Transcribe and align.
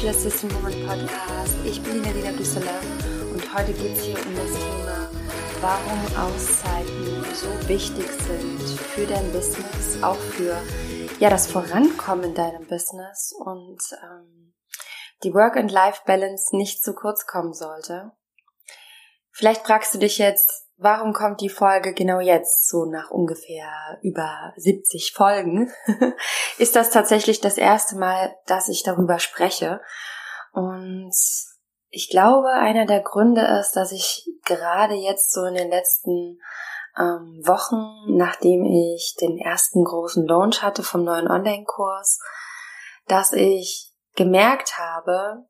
Virtual 0.00 0.16
Assistant 0.16 0.54
Woman 0.54 0.86
Podcast. 0.86 1.56
Ich 1.62 1.82
bin 1.82 2.00
Nina 2.00 2.32
Düsseler 2.32 2.80
und 3.34 3.54
heute 3.54 3.74
geht 3.74 3.98
es 3.98 4.04
hier 4.04 4.16
um 4.16 4.34
das 4.34 4.54
Thema, 4.54 5.10
warum 5.60 6.16
Auszeiten 6.16 7.22
so 7.34 7.68
wichtig 7.68 8.10
sind 8.10 8.80
für 8.80 9.06
dein 9.06 9.30
Business, 9.30 10.02
auch 10.02 10.16
für 10.16 10.56
ja 11.18 11.28
das 11.28 11.48
Vorankommen 11.48 12.30
in 12.30 12.34
deinem 12.34 12.66
Business 12.66 13.34
und 13.44 13.78
ähm, 14.02 14.54
die 15.22 15.34
Work-and-Life-Balance 15.34 16.56
nicht 16.56 16.82
zu 16.82 16.94
kurz 16.94 17.26
kommen 17.26 17.52
sollte. 17.52 18.12
Vielleicht 19.32 19.66
fragst 19.66 19.92
du 19.92 19.98
dich 19.98 20.16
jetzt, 20.16 20.66
warum 20.80 21.12
kommt 21.12 21.42
die 21.42 21.50
Folge 21.50 21.92
genau 21.92 22.20
jetzt, 22.20 22.68
so 22.68 22.86
nach 22.86 23.10
ungefähr 23.10 23.98
über 24.02 24.52
70 24.56 25.12
Folgen? 25.12 25.70
ist 26.58 26.74
das 26.74 26.90
tatsächlich 26.90 27.40
das 27.40 27.58
erste 27.58 27.96
Mal, 27.96 28.34
dass 28.46 28.68
ich 28.68 28.82
darüber 28.82 29.18
spreche. 29.18 29.80
Und 30.52 31.14
ich 31.90 32.08
glaube, 32.08 32.48
einer 32.48 32.86
der 32.86 33.00
Gründe 33.00 33.42
ist, 33.60 33.72
dass 33.72 33.92
ich 33.92 34.26
gerade 34.44 34.94
jetzt 34.94 35.32
so 35.32 35.44
in 35.44 35.54
den 35.54 35.68
letzten 35.68 36.40
ähm, 36.98 37.42
Wochen, 37.44 38.16
nachdem 38.16 38.64
ich 38.64 39.16
den 39.20 39.38
ersten 39.38 39.84
großen 39.84 40.26
Launch 40.26 40.62
hatte 40.62 40.82
vom 40.82 41.04
neuen 41.04 41.28
Online-Kurs, 41.28 42.20
dass 43.06 43.32
ich 43.32 43.92
gemerkt 44.16 44.78
habe, 44.78 45.44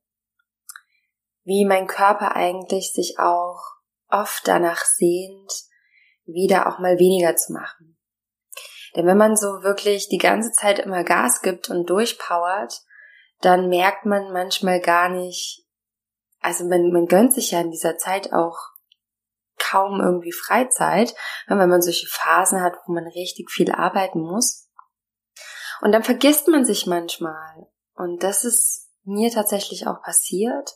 wie 1.44 1.64
mein 1.64 1.86
Körper 1.86 2.34
eigentlich 2.34 2.92
sich 2.92 3.18
auch 3.18 3.79
oft 4.10 4.46
danach 4.46 4.84
sehnt, 4.84 5.52
wieder 6.26 6.66
auch 6.66 6.78
mal 6.78 6.98
weniger 6.98 7.36
zu 7.36 7.52
machen. 7.52 7.98
Denn 8.96 9.06
wenn 9.06 9.16
man 9.16 9.36
so 9.36 9.62
wirklich 9.62 10.08
die 10.08 10.18
ganze 10.18 10.52
Zeit 10.52 10.78
immer 10.80 11.04
Gas 11.04 11.42
gibt 11.42 11.70
und 11.70 11.88
durchpowert, 11.88 12.82
dann 13.40 13.68
merkt 13.68 14.04
man 14.04 14.32
manchmal 14.32 14.80
gar 14.80 15.08
nicht, 15.08 15.64
also 16.40 16.64
man, 16.64 16.92
man 16.92 17.06
gönnt 17.06 17.32
sich 17.32 17.52
ja 17.52 17.60
in 17.60 17.70
dieser 17.70 17.96
Zeit 17.98 18.32
auch 18.32 18.58
kaum 19.58 20.00
irgendwie 20.00 20.32
Freizeit, 20.32 21.14
wenn 21.46 21.58
man 21.58 21.82
solche 21.82 22.08
Phasen 22.08 22.60
hat, 22.60 22.74
wo 22.86 22.92
man 22.92 23.04
richtig 23.04 23.50
viel 23.50 23.70
arbeiten 23.70 24.20
muss. 24.20 24.68
Und 25.80 25.92
dann 25.92 26.02
vergisst 26.02 26.48
man 26.48 26.64
sich 26.64 26.86
manchmal. 26.86 27.68
Und 27.94 28.22
das 28.22 28.44
ist 28.44 28.90
mir 29.04 29.30
tatsächlich 29.30 29.86
auch 29.86 30.02
passiert, 30.02 30.74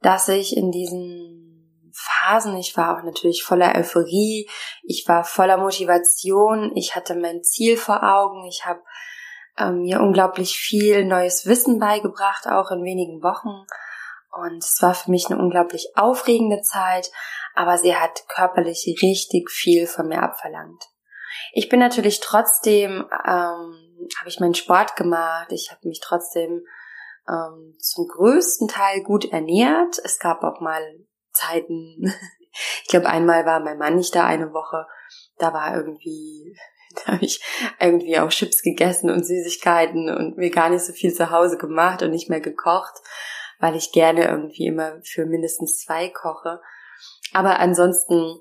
dass 0.00 0.28
ich 0.28 0.56
in 0.56 0.70
diesen 0.70 1.61
Phasen. 1.94 2.56
Ich 2.56 2.76
war 2.76 2.96
auch 2.96 3.02
natürlich 3.02 3.42
voller 3.42 3.74
Euphorie, 3.74 4.48
ich 4.82 5.04
war 5.06 5.24
voller 5.24 5.56
Motivation, 5.56 6.72
ich 6.74 6.96
hatte 6.96 7.14
mein 7.14 7.42
Ziel 7.42 7.76
vor 7.76 8.02
Augen, 8.02 8.44
ich 8.46 8.64
habe 8.64 8.80
ähm, 9.58 9.82
mir 9.82 10.00
unglaublich 10.00 10.56
viel 10.56 11.04
neues 11.04 11.46
Wissen 11.46 11.78
beigebracht, 11.78 12.46
auch 12.46 12.70
in 12.70 12.84
wenigen 12.84 13.22
Wochen. 13.22 13.66
Und 14.30 14.64
es 14.64 14.78
war 14.80 14.94
für 14.94 15.10
mich 15.10 15.30
eine 15.30 15.40
unglaublich 15.40 15.92
aufregende 15.94 16.62
Zeit, 16.62 17.10
aber 17.54 17.76
sie 17.76 17.94
hat 17.94 18.24
körperlich 18.28 18.86
richtig 19.02 19.50
viel 19.50 19.86
von 19.86 20.08
mir 20.08 20.22
abverlangt. 20.22 20.84
Ich 21.52 21.68
bin 21.68 21.80
natürlich 21.80 22.20
trotzdem, 22.20 23.04
ähm, 23.26 24.08
habe 24.18 24.28
ich 24.28 24.40
meinen 24.40 24.54
Sport 24.54 24.96
gemacht, 24.96 25.52
ich 25.52 25.70
habe 25.70 25.86
mich 25.86 26.00
trotzdem 26.02 26.64
ähm, 27.28 27.76
zum 27.78 28.08
größten 28.08 28.68
Teil 28.68 29.02
gut 29.02 29.26
ernährt. 29.26 29.98
Es 30.02 30.18
gab 30.18 30.42
auch 30.42 30.60
mal 30.60 30.82
Zeiten. 31.32 32.12
Ich 32.82 32.88
glaube, 32.88 33.06
einmal 33.06 33.46
war 33.46 33.60
mein 33.60 33.78
Mann 33.78 33.96
nicht 33.96 34.14
da 34.14 34.26
eine 34.26 34.52
Woche. 34.52 34.86
Da 35.38 35.54
war 35.54 35.74
irgendwie, 35.74 36.54
da 36.94 37.12
habe 37.12 37.24
ich 37.24 37.42
irgendwie 37.80 38.18
auch 38.18 38.28
Chips 38.28 38.62
gegessen 38.62 39.10
und 39.10 39.24
Süßigkeiten 39.24 40.14
und 40.14 40.36
mir 40.36 40.50
gar 40.50 40.68
nicht 40.68 40.84
so 40.84 40.92
viel 40.92 41.12
zu 41.14 41.30
Hause 41.30 41.56
gemacht 41.56 42.02
und 42.02 42.10
nicht 42.10 42.28
mehr 42.28 42.40
gekocht, 42.40 42.94
weil 43.58 43.74
ich 43.76 43.92
gerne 43.92 44.26
irgendwie 44.26 44.66
immer 44.66 45.00
für 45.02 45.24
mindestens 45.24 45.78
zwei 45.78 46.08
koche. 46.08 46.60
Aber 47.32 47.58
ansonsten 47.58 48.38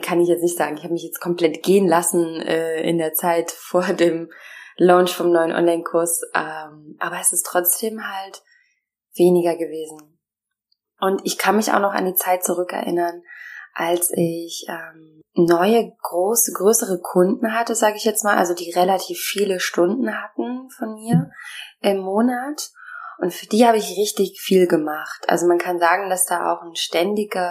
kann 0.00 0.20
ich 0.20 0.28
jetzt 0.28 0.42
nicht 0.42 0.56
sagen, 0.56 0.76
ich 0.76 0.84
habe 0.84 0.94
mich 0.94 1.02
jetzt 1.02 1.20
komplett 1.20 1.62
gehen 1.62 1.86
lassen 1.86 2.40
äh, 2.40 2.80
in 2.82 2.98
der 2.98 3.12
Zeit 3.12 3.50
vor 3.56 3.84
dem 3.92 4.30
Launch 4.76 5.14
vom 5.14 5.30
neuen 5.30 5.52
Online-Kurs. 5.52 6.22
Ähm, 6.34 6.96
aber 6.98 7.20
es 7.20 7.32
ist 7.32 7.44
trotzdem 7.44 8.00
halt 8.02 8.42
weniger 9.14 9.56
gewesen. 9.56 10.11
Und 11.02 11.22
ich 11.24 11.36
kann 11.36 11.56
mich 11.56 11.72
auch 11.72 11.80
noch 11.80 11.94
an 11.94 12.04
die 12.04 12.14
Zeit 12.14 12.44
zurückerinnern, 12.44 13.24
als 13.74 14.12
ich 14.14 14.64
ähm, 14.68 15.20
neue, 15.34 15.90
große, 16.00 16.52
größere 16.52 17.00
Kunden 17.00 17.52
hatte, 17.52 17.74
sage 17.74 17.96
ich 17.96 18.04
jetzt 18.04 18.22
mal, 18.22 18.36
also 18.36 18.54
die 18.54 18.70
relativ 18.70 19.18
viele 19.18 19.58
Stunden 19.58 20.16
hatten 20.16 20.70
von 20.70 20.94
mir 20.94 21.32
im 21.80 21.98
Monat. 21.98 22.70
Und 23.18 23.34
für 23.34 23.46
die 23.46 23.66
habe 23.66 23.78
ich 23.78 23.98
richtig 23.98 24.40
viel 24.40 24.68
gemacht. 24.68 25.24
Also 25.26 25.48
man 25.48 25.58
kann 25.58 25.80
sagen, 25.80 26.08
dass 26.08 26.24
da 26.24 26.52
auch 26.52 26.62
eine 26.62 26.76
ständige 26.76 27.50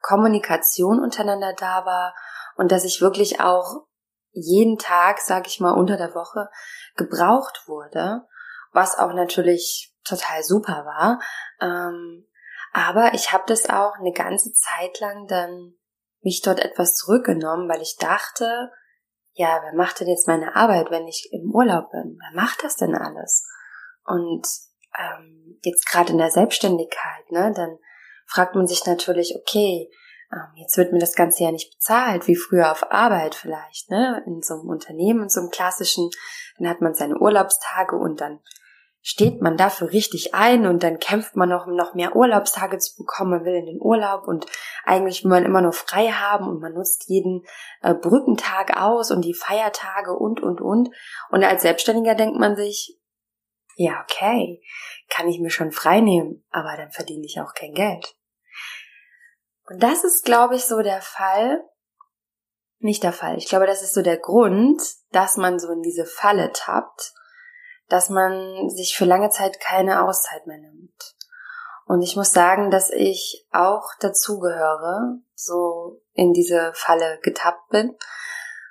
Kommunikation 0.00 1.00
untereinander 1.00 1.54
da 1.56 1.86
war 1.86 2.16
und 2.56 2.72
dass 2.72 2.82
ich 2.82 3.00
wirklich 3.00 3.38
auch 3.40 3.86
jeden 4.32 4.76
Tag, 4.78 5.20
sage 5.20 5.46
ich 5.46 5.60
mal, 5.60 5.70
unter 5.70 5.96
der 5.96 6.16
Woche 6.16 6.48
gebraucht 6.96 7.62
wurde, 7.68 8.22
was 8.72 8.98
auch 8.98 9.12
natürlich 9.12 9.94
total 10.02 10.42
super 10.42 10.84
war. 10.84 11.20
Ähm, 11.60 12.26
aber 12.72 13.14
ich 13.14 13.32
habe 13.32 13.44
das 13.46 13.68
auch 13.68 13.94
eine 13.98 14.12
ganze 14.12 14.52
Zeit 14.52 14.98
lang 15.00 15.26
dann 15.26 15.74
mich 16.22 16.40
dort 16.40 16.60
etwas 16.60 16.94
zurückgenommen, 16.94 17.68
weil 17.68 17.82
ich 17.82 17.96
dachte, 17.98 18.70
ja, 19.34 19.60
wer 19.62 19.74
macht 19.74 20.00
denn 20.00 20.08
jetzt 20.08 20.26
meine 20.26 20.54
Arbeit, 20.56 20.90
wenn 20.90 21.06
ich 21.06 21.30
im 21.32 21.50
Urlaub 21.54 21.90
bin? 21.90 22.18
Wer 22.18 22.40
macht 22.42 22.62
das 22.62 22.76
denn 22.76 22.94
alles? 22.94 23.46
Und 24.04 24.46
ähm, 24.98 25.58
jetzt 25.62 25.86
gerade 25.86 26.12
in 26.12 26.18
der 26.18 26.30
Selbstständigkeit, 26.30 27.30
ne, 27.30 27.52
dann 27.54 27.78
fragt 28.26 28.54
man 28.54 28.66
sich 28.66 28.84
natürlich, 28.86 29.34
okay, 29.36 29.90
ähm, 30.32 30.52
jetzt 30.56 30.76
wird 30.76 30.92
mir 30.92 30.98
das 30.98 31.14
Ganze 31.14 31.44
ja 31.44 31.52
nicht 31.52 31.72
bezahlt, 31.74 32.26
wie 32.26 32.36
früher 32.36 32.70
auf 32.70 32.90
Arbeit 32.90 33.34
vielleicht, 33.34 33.90
ne, 33.90 34.22
in 34.26 34.42
so 34.42 34.54
einem 34.54 34.68
Unternehmen, 34.68 35.24
in 35.24 35.28
so 35.28 35.40
einem 35.40 35.50
klassischen, 35.50 36.10
dann 36.58 36.68
hat 36.68 36.80
man 36.80 36.94
seine 36.94 37.18
Urlaubstage 37.18 37.96
und 37.96 38.20
dann 38.20 38.40
steht 39.04 39.42
man 39.42 39.56
dafür 39.56 39.90
richtig 39.90 40.32
ein 40.32 40.64
und 40.64 40.84
dann 40.84 41.00
kämpft 41.00 41.34
man 41.34 41.48
noch, 41.48 41.66
um 41.66 41.74
noch 41.74 41.94
mehr 41.94 42.14
Urlaubstage 42.14 42.78
zu 42.78 42.96
bekommen. 42.96 43.32
Man 43.32 43.44
will 43.44 43.54
in 43.54 43.66
den 43.66 43.80
Urlaub 43.80 44.28
und 44.28 44.46
eigentlich 44.84 45.24
will 45.24 45.30
man 45.30 45.44
immer 45.44 45.60
nur 45.60 45.72
frei 45.72 46.08
haben 46.08 46.48
und 46.48 46.60
man 46.60 46.72
nutzt 46.72 47.08
jeden 47.08 47.44
äh, 47.82 47.94
Brückentag 47.94 48.80
aus 48.80 49.10
und 49.10 49.24
die 49.24 49.34
Feiertage 49.34 50.12
und, 50.12 50.40
und, 50.40 50.60
und. 50.60 50.90
Und 51.30 51.42
als 51.42 51.62
Selbstständiger 51.62 52.14
denkt 52.14 52.38
man 52.38 52.54
sich, 52.54 52.96
ja, 53.74 54.04
okay, 54.04 54.62
kann 55.08 55.28
ich 55.28 55.40
mir 55.40 55.50
schon 55.50 55.72
frei 55.72 56.00
nehmen, 56.00 56.44
aber 56.50 56.76
dann 56.76 56.92
verdiene 56.92 57.24
ich 57.24 57.40
auch 57.40 57.54
kein 57.54 57.74
Geld. 57.74 58.14
Und 59.64 59.82
das 59.82 60.04
ist, 60.04 60.24
glaube 60.24 60.54
ich, 60.54 60.64
so 60.64 60.80
der 60.80 61.02
Fall, 61.02 61.64
nicht 62.78 63.02
der 63.02 63.12
Fall. 63.12 63.36
Ich 63.36 63.46
glaube, 63.46 63.66
das 63.66 63.82
ist 63.82 63.94
so 63.94 64.02
der 64.02 64.18
Grund, 64.18 64.80
dass 65.10 65.36
man 65.36 65.58
so 65.58 65.72
in 65.72 65.82
diese 65.82 66.04
Falle 66.04 66.52
tappt 66.52 67.14
dass 67.92 68.08
man 68.08 68.70
sich 68.70 68.96
für 68.96 69.04
lange 69.04 69.28
Zeit 69.28 69.60
keine 69.60 70.02
Auszeit 70.04 70.46
mehr 70.46 70.56
nimmt. 70.56 71.14
Und 71.84 72.00
ich 72.00 72.16
muss 72.16 72.32
sagen, 72.32 72.70
dass 72.70 72.88
ich 72.90 73.46
auch 73.52 73.90
dazugehöre, 74.00 75.18
so 75.34 76.00
in 76.14 76.32
diese 76.32 76.72
Falle 76.74 77.18
getappt 77.22 77.68
bin. 77.68 77.94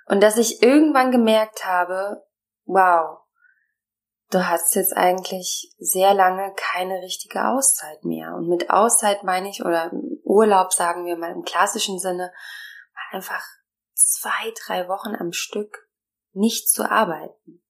Und 0.07 0.21
dass 0.21 0.37
ich 0.37 0.63
irgendwann 0.63 1.11
gemerkt 1.11 1.65
habe, 1.65 2.25
wow, 2.65 3.19
du 4.31 4.47
hast 4.47 4.73
jetzt 4.73 4.97
eigentlich 4.97 5.71
sehr 5.77 6.15
lange 6.15 6.51
keine 6.55 7.01
richtige 7.03 7.45
Auszeit 7.45 8.03
mehr. 8.03 8.33
Und 8.33 8.47
mit 8.47 8.71
Auszeit 8.71 9.23
meine 9.23 9.49
ich, 9.49 9.63
oder 9.63 9.91
Urlaub 10.23 10.73
sagen 10.73 11.05
wir 11.05 11.15
mal 11.15 11.31
im 11.31 11.43
klassischen 11.43 11.99
Sinne, 11.99 12.33
einfach 13.11 13.43
zwei, 13.93 14.51
drei 14.65 14.87
Wochen 14.87 15.15
am 15.15 15.31
Stück 15.31 15.87
nicht 16.33 16.69
zu 16.69 16.89
arbeiten. 16.89 17.60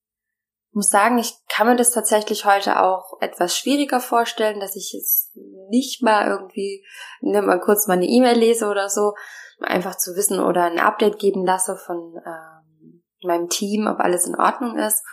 Muss 0.74 0.90
sagen, 0.90 1.18
ich 1.18 1.34
kann 1.50 1.68
mir 1.68 1.76
das 1.76 1.92
tatsächlich 1.92 2.46
heute 2.46 2.82
auch 2.82 3.18
etwas 3.20 3.58
schwieriger 3.58 4.00
vorstellen, 4.00 4.60
dass 4.60 4.76
ich 4.76 4.94
jetzt 4.94 5.32
nicht 5.70 6.02
mal 6.02 6.28
irgendwie 6.28 6.86
ne, 7.20 7.42
mal 7.42 7.60
kurz 7.60 7.88
mal 7.88 7.96
eine 7.96 8.08
E-Mail 8.08 8.38
lese 8.38 8.68
oder 8.68 8.90
so, 8.90 9.14
einfach 9.60 9.98
zu 9.98 10.16
wissen 10.16 10.40
oder 10.40 10.66
ein 10.66 10.80
Update 10.80 11.20
geben 11.20 11.46
lasse 11.46 11.76
von 11.76 12.16
ähm, 12.26 13.04
meinem 13.24 13.50
Team, 13.50 13.88
ob 13.88 14.00
alles 14.00 14.26
in 14.26 14.36
Ordnung 14.36 14.78
ist. 14.78 15.04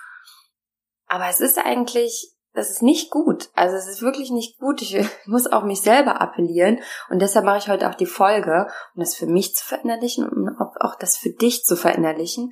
Aber 1.06 1.28
es 1.28 1.40
ist 1.40 1.58
eigentlich, 1.58 2.32
das 2.54 2.70
ist 2.70 2.82
nicht 2.82 3.10
gut. 3.10 3.50
Also 3.54 3.76
es 3.76 3.86
ist 3.86 4.02
wirklich 4.02 4.30
nicht 4.30 4.58
gut. 4.58 4.82
Ich 4.82 4.96
muss 5.26 5.46
auch 5.46 5.64
mich 5.64 5.80
selber 5.80 6.20
appellieren 6.20 6.80
und 7.10 7.20
deshalb 7.20 7.44
mache 7.44 7.58
ich 7.58 7.68
heute 7.68 7.88
auch 7.88 7.94
die 7.94 8.06
Folge, 8.06 8.68
um 8.94 9.00
das 9.00 9.14
für 9.14 9.26
mich 9.26 9.54
zu 9.54 9.64
verinnerlichen 9.64 10.28
und 10.28 10.56
auch 10.80 10.96
das 10.96 11.16
für 11.16 11.30
dich 11.30 11.64
zu 11.64 11.76
verinnerlichen, 11.76 12.50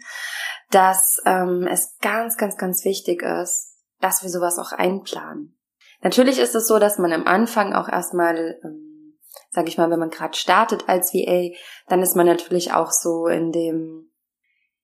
dass 0.71 1.21
ähm, 1.25 1.67
es 1.71 1.97
ganz, 2.01 2.37
ganz, 2.37 2.57
ganz 2.57 2.85
wichtig 2.85 3.23
ist, 3.23 3.77
dass 4.01 4.23
wir 4.23 4.31
sowas 4.31 4.59
auch 4.59 4.73
einplanen. 4.73 5.57
Natürlich 6.03 6.39
ist 6.39 6.55
es 6.55 6.69
so, 6.69 6.79
dass 6.79 6.99
man 6.99 7.13
am 7.13 7.27
Anfang 7.27 7.73
auch 7.73 7.89
erstmal, 7.89 8.59
ähm, 8.63 9.19
sage 9.51 9.69
ich 9.69 9.79
mal, 9.79 9.91
wenn 9.91 9.99
man 9.99 10.11
gerade 10.11 10.37
startet 10.37 10.89
als 10.89 11.13
VA, 11.15 11.57
dann 11.89 12.03
ist 12.03 12.17
man 12.17 12.27
natürlich 12.27 12.73
auch 12.73 12.91
so 12.91 13.27
in 13.27 13.53
dem 13.53 14.11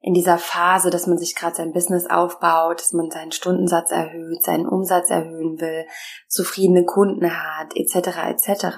in 0.03 0.15
dieser 0.15 0.37
Phase, 0.37 0.91
dass 0.91 1.07
man 1.07 1.17
sich 1.17 1.37
gerade 1.37 1.55
sein 1.55 1.73
Business 1.73 2.07
aufbaut, 2.11 2.81
dass 2.81 2.93
man 2.93 3.11
seinen 3.11 3.31
Stundensatz 3.31 3.93
erhöht, 3.93 4.43
seinen 4.43 4.67
Umsatz 4.67 5.11
erhöhen 5.11 5.61
will, 5.61 5.87
zufriedene 6.29 6.85
Kunden 6.85 7.31
hat, 7.31 7.77
etc. 7.77 8.19
etc. 8.29 8.77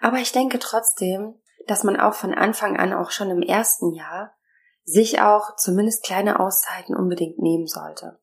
Aber 0.00 0.16
ich 0.16 0.32
denke 0.32 0.58
trotzdem, 0.58 1.34
dass 1.66 1.84
man 1.84 2.00
auch 2.00 2.14
von 2.14 2.32
Anfang 2.32 2.78
an, 2.78 2.94
auch 2.94 3.10
schon 3.10 3.30
im 3.30 3.42
ersten 3.42 3.92
Jahr, 3.92 4.32
sich 4.84 5.20
auch 5.20 5.56
zumindest 5.56 6.04
kleine 6.04 6.40
Auszeiten 6.40 6.96
unbedingt 6.96 7.38
nehmen 7.38 7.66
sollte. 7.66 8.18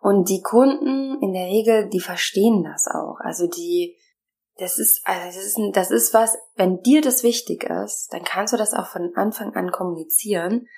Und 0.00 0.28
die 0.28 0.42
Kunden 0.42 1.20
in 1.22 1.32
der 1.32 1.46
Regel, 1.46 1.88
die 1.88 2.00
verstehen 2.00 2.62
das 2.62 2.86
auch. 2.86 3.18
Also 3.20 3.48
die, 3.48 3.96
das 4.58 4.78
ist, 4.78 5.00
also 5.04 5.26
das 5.26 5.36
ist, 5.36 5.58
das 5.72 5.90
ist 5.90 6.14
was, 6.14 6.36
wenn 6.54 6.82
dir 6.82 7.02
das 7.02 7.24
wichtig 7.24 7.64
ist, 7.64 8.12
dann 8.12 8.22
kannst 8.22 8.52
du 8.52 8.56
das 8.56 8.74
auch 8.74 8.86
von 8.86 9.12
Anfang 9.16 9.54
an 9.54 9.72
kommunizieren 9.72 10.68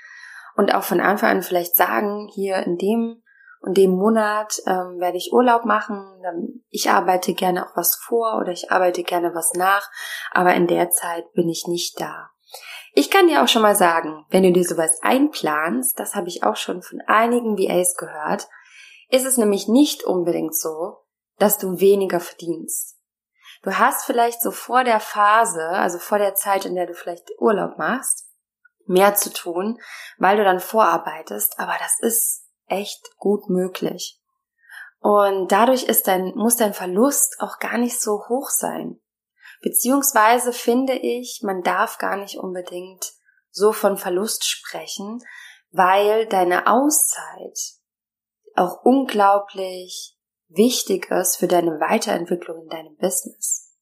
und 0.56 0.74
auch 0.74 0.84
von 0.84 1.00
Anfang 1.00 1.30
an 1.30 1.42
vielleicht 1.42 1.76
sagen, 1.76 2.28
hier 2.32 2.58
in 2.58 2.76
dem 2.76 3.22
und 3.60 3.78
dem 3.78 3.92
Monat 3.92 4.60
ähm, 4.66 5.00
werde 5.00 5.16
ich 5.16 5.32
Urlaub 5.32 5.64
machen, 5.64 6.62
ich 6.68 6.90
arbeite 6.90 7.32
gerne 7.32 7.66
auch 7.66 7.76
was 7.76 7.94
vor 7.96 8.38
oder 8.38 8.52
ich 8.52 8.70
arbeite 8.70 9.02
gerne 9.02 9.34
was 9.34 9.54
nach, 9.54 9.88
aber 10.32 10.54
in 10.54 10.66
der 10.66 10.90
Zeit 10.90 11.32
bin 11.32 11.48
ich 11.48 11.66
nicht 11.66 11.98
da. 11.98 12.28
Ich 12.92 13.10
kann 13.10 13.26
dir 13.26 13.42
auch 13.42 13.48
schon 13.48 13.62
mal 13.62 13.74
sagen, 13.74 14.26
wenn 14.28 14.42
du 14.42 14.52
dir 14.52 14.64
sowas 14.64 14.98
einplanst, 15.02 15.98
das 15.98 16.14
habe 16.14 16.28
ich 16.28 16.44
auch 16.44 16.56
schon 16.56 16.82
von 16.82 17.00
einigen 17.06 17.58
VAs 17.58 17.96
gehört, 17.96 18.46
ist 19.08 19.24
es 19.24 19.38
nämlich 19.38 19.66
nicht 19.66 20.04
unbedingt 20.04 20.54
so, 20.54 20.98
dass 21.38 21.56
du 21.58 21.80
weniger 21.80 22.20
verdienst. 22.20 22.98
Du 23.62 23.78
hast 23.78 24.04
vielleicht 24.04 24.42
so 24.42 24.50
vor 24.50 24.84
der 24.84 25.00
Phase, 25.00 25.66
also 25.70 25.98
vor 25.98 26.18
der 26.18 26.34
Zeit, 26.34 26.66
in 26.66 26.74
der 26.74 26.86
du 26.86 26.94
vielleicht 26.94 27.30
Urlaub 27.38 27.78
machst, 27.78 28.24
mehr 28.86 29.14
zu 29.14 29.32
tun, 29.32 29.78
weil 30.19 30.36
du 30.36 30.44
dann 30.44 30.60
vorarbeitest, 30.60 31.58
aber 31.58 31.75
das 31.78 31.98
ist 32.00 32.44
echt 32.66 33.16
gut 33.16 33.48
möglich. 33.48 34.20
Und 35.00 35.52
dadurch 35.52 35.82
ist 35.84 36.06
dein, 36.08 36.34
muss 36.34 36.56
dein 36.56 36.72
Verlust 36.72 37.36
auch 37.40 37.58
gar 37.58 37.76
nicht 37.76 38.00
so 38.00 38.22
hoch 38.28 38.48
sein. 38.48 39.00
Beziehungsweise 39.60 40.52
finde 40.52 40.94
ich, 40.94 41.40
man 41.42 41.62
darf 41.62 41.98
gar 41.98 42.16
nicht 42.16 42.38
unbedingt 42.38 43.12
so 43.50 43.72
von 43.72 43.96
Verlust 43.96 44.46
sprechen, 44.46 45.22
weil 45.70 46.26
deine 46.26 46.66
Auszeit 46.66 47.58
auch 48.54 48.82
unglaublich 48.84 50.16
wichtig 50.48 51.10
ist 51.10 51.37
für 51.37 51.48
deine 51.48 51.80
Weiterentwicklung 51.80 52.62
in 52.62 52.69
deinem 52.69 52.96
Business. 52.96 53.74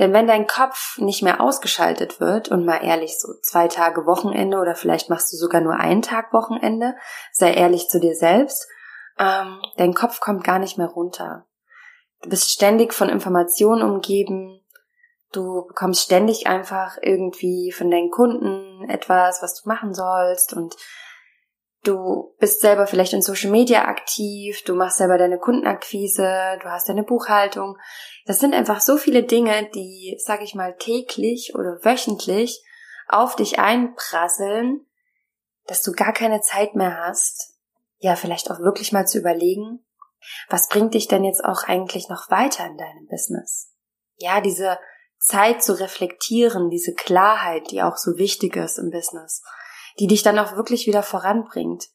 Denn 0.00 0.14
wenn 0.14 0.26
dein 0.26 0.46
Kopf 0.46 0.96
nicht 0.96 1.22
mehr 1.22 1.42
ausgeschaltet 1.42 2.20
wird 2.20 2.48
und 2.48 2.64
mal 2.64 2.82
ehrlich 2.82 3.20
so 3.20 3.34
zwei 3.42 3.68
Tage 3.68 4.06
Wochenende 4.06 4.58
oder 4.58 4.74
vielleicht 4.74 5.10
machst 5.10 5.30
du 5.30 5.36
sogar 5.36 5.60
nur 5.60 5.74
einen 5.74 6.00
Tag 6.00 6.32
Wochenende, 6.32 6.96
sei 7.32 7.52
ehrlich 7.52 7.88
zu 7.88 8.00
dir 8.00 8.14
selbst, 8.14 8.66
ähm, 9.18 9.60
dein 9.76 9.92
Kopf 9.92 10.20
kommt 10.20 10.42
gar 10.42 10.58
nicht 10.58 10.78
mehr 10.78 10.88
runter. 10.88 11.46
Du 12.22 12.30
bist 12.30 12.50
ständig 12.50 12.94
von 12.94 13.10
Informationen 13.10 13.82
umgeben, 13.82 14.62
du 15.32 15.66
bekommst 15.66 16.02
ständig 16.02 16.46
einfach 16.46 16.96
irgendwie 17.02 17.70
von 17.70 17.90
deinen 17.90 18.10
Kunden 18.10 18.88
etwas, 18.88 19.42
was 19.42 19.60
du 19.60 19.68
machen 19.68 19.92
sollst 19.92 20.54
und 20.54 20.76
Du 21.82 22.34
bist 22.38 22.60
selber 22.60 22.86
vielleicht 22.86 23.14
in 23.14 23.22
Social 23.22 23.50
Media 23.50 23.86
aktiv, 23.86 24.62
du 24.64 24.74
machst 24.74 24.98
selber 24.98 25.16
deine 25.16 25.38
Kundenakquise, 25.38 26.58
du 26.60 26.68
hast 26.68 26.90
deine 26.90 27.04
Buchhaltung. 27.04 27.78
Das 28.26 28.38
sind 28.38 28.54
einfach 28.54 28.82
so 28.82 28.98
viele 28.98 29.22
Dinge, 29.22 29.70
die, 29.74 30.18
sag 30.22 30.42
ich 30.42 30.54
mal, 30.54 30.76
täglich 30.76 31.54
oder 31.54 31.82
wöchentlich 31.82 32.62
auf 33.08 33.34
dich 33.34 33.58
einprasseln, 33.58 34.84
dass 35.66 35.82
du 35.82 35.92
gar 35.92 36.12
keine 36.12 36.42
Zeit 36.42 36.74
mehr 36.74 36.98
hast, 36.98 37.54
ja, 37.98 38.14
vielleicht 38.14 38.50
auch 38.50 38.60
wirklich 38.60 38.92
mal 38.92 39.06
zu 39.06 39.18
überlegen, 39.18 39.82
was 40.50 40.68
bringt 40.68 40.92
dich 40.92 41.08
denn 41.08 41.24
jetzt 41.24 41.42
auch 41.42 41.64
eigentlich 41.64 42.10
noch 42.10 42.30
weiter 42.30 42.66
in 42.66 42.76
deinem 42.76 43.06
Business? 43.08 43.72
Ja, 44.16 44.42
diese 44.42 44.78
Zeit 45.18 45.62
zu 45.62 45.78
reflektieren, 45.78 46.68
diese 46.68 46.92
Klarheit, 46.92 47.70
die 47.70 47.82
auch 47.82 47.96
so 47.96 48.18
wichtig 48.18 48.56
ist 48.56 48.78
im 48.78 48.90
Business 48.90 49.42
die 49.98 50.06
dich 50.06 50.22
dann 50.22 50.38
auch 50.38 50.56
wirklich 50.56 50.86
wieder 50.86 51.02
voranbringt. 51.02 51.88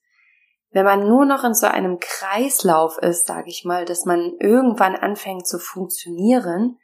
Wenn 0.72 0.86
man 0.86 1.08
nur 1.08 1.26
noch 1.26 1.44
in 1.44 1.54
so 1.54 1.68
einem 1.68 2.00
Kreislauf 2.00 2.98
ist, 2.98 3.28
sage 3.28 3.50
ich 3.50 3.64
mal, 3.64 3.86
dass 3.86 4.06
man 4.06 4.34
irgendwann 4.40 4.96
anfängt 4.96 5.48
zu 5.48 5.58
funktionieren, 5.58 6.78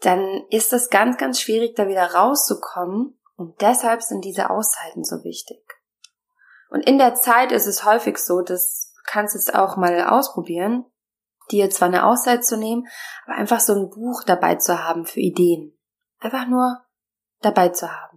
dann 0.00 0.44
ist 0.50 0.72
es 0.72 0.90
ganz, 0.90 1.16
ganz 1.16 1.40
schwierig, 1.40 1.74
da 1.74 1.88
wieder 1.88 2.12
rauszukommen. 2.12 3.18
Und 3.36 3.60
deshalb 3.60 4.02
sind 4.02 4.24
diese 4.24 4.50
Auszeiten 4.50 5.04
so 5.04 5.24
wichtig. 5.24 5.62
Und 6.68 6.86
in 6.86 6.98
der 6.98 7.14
Zeit 7.14 7.52
ist 7.52 7.66
es 7.66 7.84
häufig 7.84 8.18
so, 8.18 8.40
dass 8.40 8.92
du 8.94 9.00
kannst 9.10 9.36
es 9.36 9.52
auch 9.52 9.76
mal 9.76 10.06
ausprobieren, 10.06 10.84
dir 11.50 11.70
zwar 11.70 11.88
eine 11.88 12.06
Auszeit 12.06 12.44
zu 12.44 12.56
nehmen, 12.56 12.86
aber 13.24 13.36
einfach 13.36 13.60
so 13.60 13.74
ein 13.74 13.90
Buch 13.90 14.22
dabei 14.24 14.56
zu 14.56 14.82
haben 14.84 15.06
für 15.06 15.20
Ideen. 15.20 15.78
Einfach 16.20 16.46
nur 16.46 16.80
dabei 17.40 17.70
zu 17.70 17.90
haben. 17.90 18.11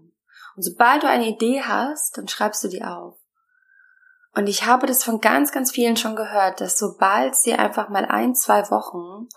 Und 0.56 0.64
sobald 0.64 1.04
du 1.04 1.08
eine 1.08 1.28
Idee 1.28 1.62
hast, 1.62 2.18
dann 2.18 2.28
schreibst 2.28 2.64
du 2.64 2.68
die 2.68 2.84
auf. 2.84 3.16
Und 4.34 4.48
ich 4.48 4.66
habe 4.66 4.86
das 4.86 5.04
von 5.04 5.22
ganz, 5.22 5.52
ganz 5.52 5.72
vielen 5.72 5.96
schon 5.96 6.16
gehört, 6.16 6.60
dass 6.60 6.78
sobald 6.78 7.36
sie 7.36 7.54
einfach 7.54 7.90
mal 7.90 8.06
ein, 8.06 8.36
zwei 8.36 8.70
Wochen 8.70 9.28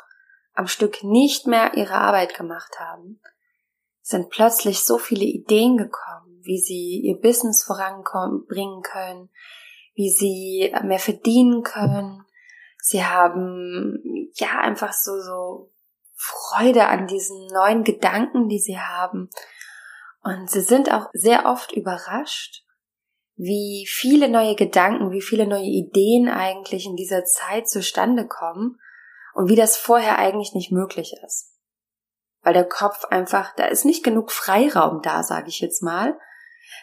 am 0.54 0.66
Stück 0.66 1.04
nicht 1.04 1.46
mehr 1.46 1.74
ihre 1.74 1.94
Arbeit 1.94 2.36
gemacht 2.36 2.80
haben, 2.80 3.20
sind 4.02 4.30
plötzlich 4.30 4.80
so 4.84 4.98
viele 4.98 5.24
Ideen 5.24 5.76
gekommen, 5.76 6.40
wie 6.42 6.58
sie 6.58 7.00
ihr 7.04 7.20
Business 7.20 7.62
voranbringen 7.62 8.82
können, 8.82 9.30
wie 9.94 10.10
sie 10.10 10.74
mehr 10.82 10.98
verdienen 10.98 11.62
können. 11.62 12.24
Sie 12.80 13.04
haben 13.04 14.30
ja 14.34 14.58
einfach 14.60 14.92
so, 14.92 15.20
so 15.20 15.72
Freude 16.16 16.86
an 16.86 17.06
diesen 17.06 17.46
neuen 17.48 17.84
Gedanken, 17.84 18.48
die 18.48 18.58
sie 18.58 18.78
haben. 18.78 19.30
Und 20.22 20.50
sie 20.50 20.60
sind 20.60 20.92
auch 20.92 21.08
sehr 21.12 21.46
oft 21.46 21.72
überrascht, 21.72 22.64
wie 23.36 23.86
viele 23.88 24.28
neue 24.28 24.56
Gedanken, 24.56 25.12
wie 25.12 25.22
viele 25.22 25.46
neue 25.46 25.62
Ideen 25.62 26.28
eigentlich 26.28 26.86
in 26.86 26.96
dieser 26.96 27.24
Zeit 27.24 27.68
zustande 27.68 28.26
kommen 28.26 28.80
und 29.34 29.48
wie 29.48 29.54
das 29.56 29.76
vorher 29.76 30.18
eigentlich 30.18 30.54
nicht 30.54 30.72
möglich 30.72 31.14
ist. 31.24 31.54
Weil 32.42 32.54
der 32.54 32.68
Kopf 32.68 33.04
einfach, 33.04 33.54
da 33.54 33.66
ist 33.66 33.84
nicht 33.84 34.02
genug 34.02 34.32
Freiraum 34.32 35.02
da, 35.02 35.22
sage 35.22 35.48
ich 35.48 35.60
jetzt 35.60 35.82
mal, 35.82 36.18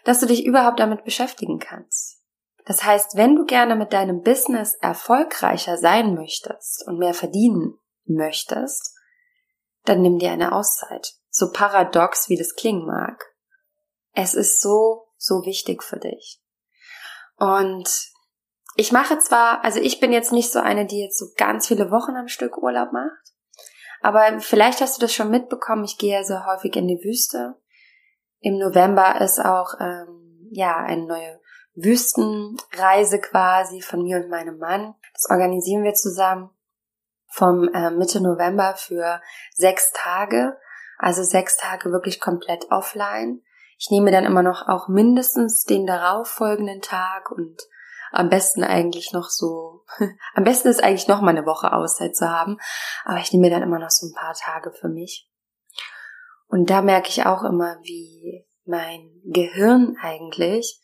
dass 0.05 0.21
du 0.21 0.25
dich 0.25 0.45
überhaupt 0.45 0.79
damit 0.79 1.03
beschäftigen 1.03 1.59
kannst. 1.59 2.21
Das 2.65 2.83
heißt, 2.83 3.15
wenn 3.15 3.35
du 3.35 3.45
gerne 3.45 3.75
mit 3.75 3.93
deinem 3.93 4.21
Business 4.21 4.75
erfolgreicher 4.81 5.77
sein 5.77 6.15
möchtest 6.15 6.87
und 6.87 6.97
mehr 6.97 7.13
verdienen 7.13 7.77
möchtest, 8.05 8.95
dann 9.83 10.01
nimm 10.01 10.17
dir 10.19 10.31
eine 10.31 10.53
Auszeit 10.53 11.15
so 11.35 11.51
paradox 11.51 12.29
wie 12.29 12.37
das 12.37 12.55
klingen 12.55 12.85
mag. 12.85 13.35
Es 14.13 14.35
ist 14.35 14.61
so, 14.61 15.09
so 15.17 15.43
wichtig 15.45 15.83
für 15.83 15.99
dich. 15.99 16.41
Und 17.35 17.89
ich 18.77 18.93
mache 18.93 19.19
zwar, 19.19 19.61
also 19.65 19.81
ich 19.81 19.99
bin 19.99 20.13
jetzt 20.13 20.31
nicht 20.31 20.49
so 20.49 20.59
eine, 20.59 20.85
die 20.85 21.01
jetzt 21.01 21.19
so 21.19 21.25
ganz 21.35 21.67
viele 21.67 21.91
Wochen 21.91 22.15
am 22.15 22.29
Stück 22.29 22.57
Urlaub 22.57 22.93
macht, 22.93 23.33
aber 24.01 24.39
vielleicht 24.39 24.79
hast 24.79 24.95
du 24.95 25.01
das 25.01 25.13
schon 25.13 25.29
mitbekommen, 25.29 25.83
ich 25.83 25.97
gehe 25.97 26.23
sehr 26.23 26.45
häufig 26.45 26.73
in 26.77 26.87
die 26.87 27.03
Wüste. 27.03 27.55
Im 28.39 28.57
November 28.57 29.19
ist 29.19 29.43
auch 29.43 29.73
ähm, 29.81 30.47
ja 30.51 30.77
eine 30.77 31.05
neue 31.05 31.41
Wüstenreise 31.73 33.19
quasi 33.19 33.81
von 33.81 34.03
mir 34.03 34.17
und 34.17 34.29
meinem 34.29 34.57
Mann. 34.57 34.95
Das 35.13 35.29
organisieren 35.29 35.83
wir 35.83 35.95
zusammen 35.95 36.49
vom 37.27 37.67
äh, 37.73 37.91
Mitte 37.91 38.21
November 38.21 38.75
für 38.77 39.21
sechs 39.53 39.91
Tage. 39.91 40.57
Also 40.97 41.23
sechs 41.23 41.57
Tage 41.57 41.91
wirklich 41.91 42.19
komplett 42.19 42.71
offline. 42.71 43.41
Ich 43.77 43.89
nehme 43.91 44.11
dann 44.11 44.25
immer 44.25 44.43
noch 44.43 44.67
auch 44.67 44.87
mindestens 44.87 45.63
den 45.63 45.85
darauffolgenden 45.85 46.81
Tag 46.81 47.31
und 47.31 47.61
am 48.11 48.29
besten 48.29 48.63
eigentlich 48.63 49.11
noch 49.11 49.29
so, 49.29 49.83
am 50.35 50.43
besten 50.43 50.69
ist 50.69 50.83
eigentlich 50.83 51.07
noch 51.07 51.21
mal 51.21 51.31
eine 51.31 51.45
Woche 51.45 51.73
Auszeit 51.73 52.15
zu 52.15 52.29
haben, 52.29 52.57
aber 53.03 53.19
ich 53.19 53.33
nehme 53.33 53.49
dann 53.49 53.63
immer 53.63 53.79
noch 53.79 53.89
so 53.89 54.07
ein 54.07 54.13
paar 54.13 54.33
Tage 54.33 54.71
für 54.71 54.87
mich. 54.87 55.29
Und 56.47 56.69
da 56.69 56.81
merke 56.81 57.09
ich 57.09 57.25
auch 57.25 57.43
immer, 57.43 57.77
wie 57.81 58.47
mein 58.63 59.21
Gehirn 59.25 59.97
eigentlich 60.01 60.81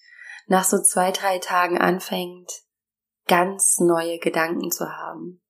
nach 0.47 0.65
so 0.65 0.81
zwei, 0.81 1.11
drei 1.11 1.39
Tagen 1.39 1.77
anfängt, 1.77 2.51
ganz 3.27 3.79
neue 3.79 4.19
Gedanken 4.19 4.71
zu 4.71 4.89
haben. 4.89 5.41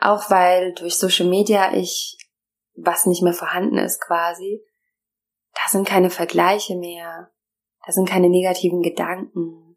Auch 0.00 0.30
weil 0.30 0.72
durch 0.74 0.96
Social 0.96 1.26
Media 1.26 1.74
ich 1.74 2.16
was 2.74 3.06
nicht 3.06 3.22
mehr 3.22 3.32
vorhanden 3.32 3.78
ist 3.78 4.00
quasi. 4.00 4.64
Da 5.54 5.68
sind 5.68 5.86
keine 5.86 6.10
Vergleiche 6.10 6.76
mehr. 6.76 7.30
Da 7.84 7.92
sind 7.92 8.08
keine 8.08 8.28
negativen 8.28 8.82
Gedanken. 8.82 9.76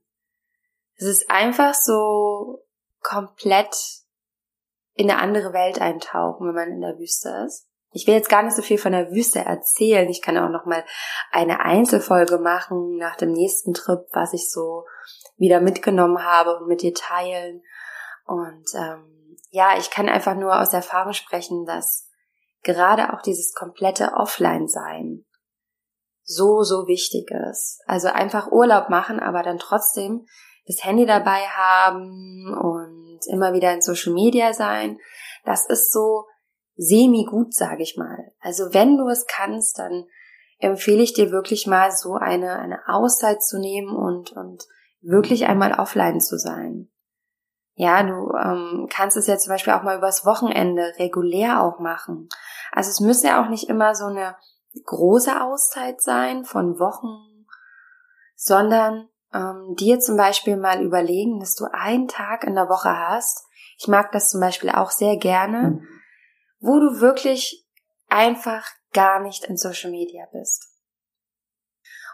Es 0.96 1.06
ist 1.06 1.30
einfach 1.30 1.74
so 1.74 2.64
komplett 3.02 3.76
in 4.94 5.10
eine 5.10 5.20
andere 5.20 5.54
Welt 5.54 5.82
eintauchen, 5.82 6.48
wenn 6.48 6.56
man 6.56 6.72
in 6.72 6.82
der 6.82 6.98
Wüste 6.98 7.30
ist. 7.46 7.68
Ich 7.92 8.08
will 8.08 8.16
jetzt 8.16 8.30
gar 8.30 8.42
nicht 8.44 8.56
so 8.56 8.62
viel 8.62 8.78
von 8.78 8.92
der 8.92 9.12
Wüste 9.12 9.40
erzählen. 9.40 10.10
Ich 10.10 10.22
kann 10.22 10.38
auch 10.38 10.50
noch 10.50 10.66
mal 10.66 10.84
eine 11.32 11.60
Einzelfolge 11.60 12.40
machen 12.40 12.98
nach 12.98 13.16
dem 13.16 13.32
nächsten 13.32 13.74
Trip, 13.74 14.00
was 14.12 14.34
ich 14.34 14.52
so 14.52 14.86
wieder 15.38 15.62
mitgenommen 15.62 16.24
habe 16.24 16.58
und 16.58 16.68
mit 16.68 16.82
dir 16.82 16.94
teilen. 16.94 17.62
Und 18.26 18.66
ähm, 18.76 19.38
ja, 19.52 19.78
ich 19.78 19.92
kann 19.92 20.10
einfach 20.10 20.36
nur 20.36 20.60
aus 20.60 20.74
Erfahrung 20.74 21.14
sprechen, 21.14 21.66
dass 21.66 22.10
gerade 22.64 23.14
auch 23.14 23.22
dieses 23.22 23.54
komplette 23.54 24.14
Offline-Sein 24.14 25.26
so, 26.24 26.64
so 26.64 26.88
wichtig 26.88 27.30
ist. 27.50 27.82
Also 27.86 28.08
einfach 28.08 28.52
Urlaub 28.52 28.90
machen, 28.90 29.20
aber 29.20 29.44
dann 29.44 29.60
trotzdem 29.60 30.26
das 30.66 30.84
Handy 30.84 31.06
dabei 31.06 31.42
haben 31.42 32.56
und 32.58 33.20
immer 33.28 33.54
wieder 33.54 33.74
in 33.74 33.82
Social 33.82 34.14
Media 34.14 34.54
sein. 34.54 34.98
Das 35.44 35.68
ist 35.68 35.92
so 35.92 36.26
semi 36.76 37.26
gut, 37.26 37.54
sage 37.54 37.84
ich 37.84 37.98
mal. 37.98 38.32
Also 38.40 38.74
wenn 38.74 38.98
du 38.98 39.08
es 39.10 39.26
kannst, 39.28 39.78
dann 39.78 40.06
empfehle 40.60 41.04
ich 41.04 41.14
dir 41.14 41.32
wirklich 41.32 41.68
mal 41.68 41.92
so 41.92 42.14
eine, 42.14 42.58
eine 42.58 42.80
Auszeit 42.88 43.44
zu 43.44 43.60
nehmen 43.60 43.94
und, 43.94 44.32
und 44.32 44.64
wirklich 45.02 45.46
einmal 45.46 45.78
offline 45.78 46.22
zu 46.22 46.38
sein. 46.38 46.90
Ja, 47.76 48.04
du 48.04 48.32
ähm, 48.38 48.88
kannst 48.90 49.18
es 49.18 49.28
ja 49.28 49.38
zum 49.38 49.52
Beispiel 49.52 49.74
auch 49.74 49.84
mal 49.84 49.98
übers 49.98 50.26
Wochenende 50.26 50.94
regulär 51.00 51.64
auch 51.64 51.80
machen. 51.80 52.30
Also 52.72 52.90
es 52.90 53.00
müsste 53.00 53.28
ja 53.28 53.44
auch 53.44 53.50
nicht 53.50 53.68
immer 53.68 53.96
so 53.96 54.06
eine 54.06 54.36
große 54.86 55.42
Auszeit 55.42 56.02
sein 56.02 56.46
von 56.46 56.80
Wochen, 56.80 57.46
sondern 58.36 59.10
ähm, 59.34 59.76
dir 59.76 60.00
zum 60.00 60.18
Beispiel 60.18 60.58
mal 60.58 60.84
überlegen, 60.84 61.40
dass 61.40 61.56
du 61.56 61.66
einen 61.72 62.08
Tag 62.08 62.44
in 62.44 62.56
der 62.56 62.70
Woche 62.70 62.96
hast. 62.96 63.46
Ich 63.78 63.88
mag 63.88 64.12
das 64.12 64.30
zum 64.30 64.40
Beispiel 64.40 64.70
auch 64.70 64.92
sehr 64.92 65.18
gerne, 65.18 65.72
mhm. 65.72 65.88
wo 66.60 66.80
du 66.80 67.02
wirklich 67.02 67.68
einfach 68.08 68.68
gar 68.94 69.20
nicht 69.20 69.46
in 69.46 69.58
Social 69.58 69.90
Media 69.90 70.26
bist. 70.32 70.73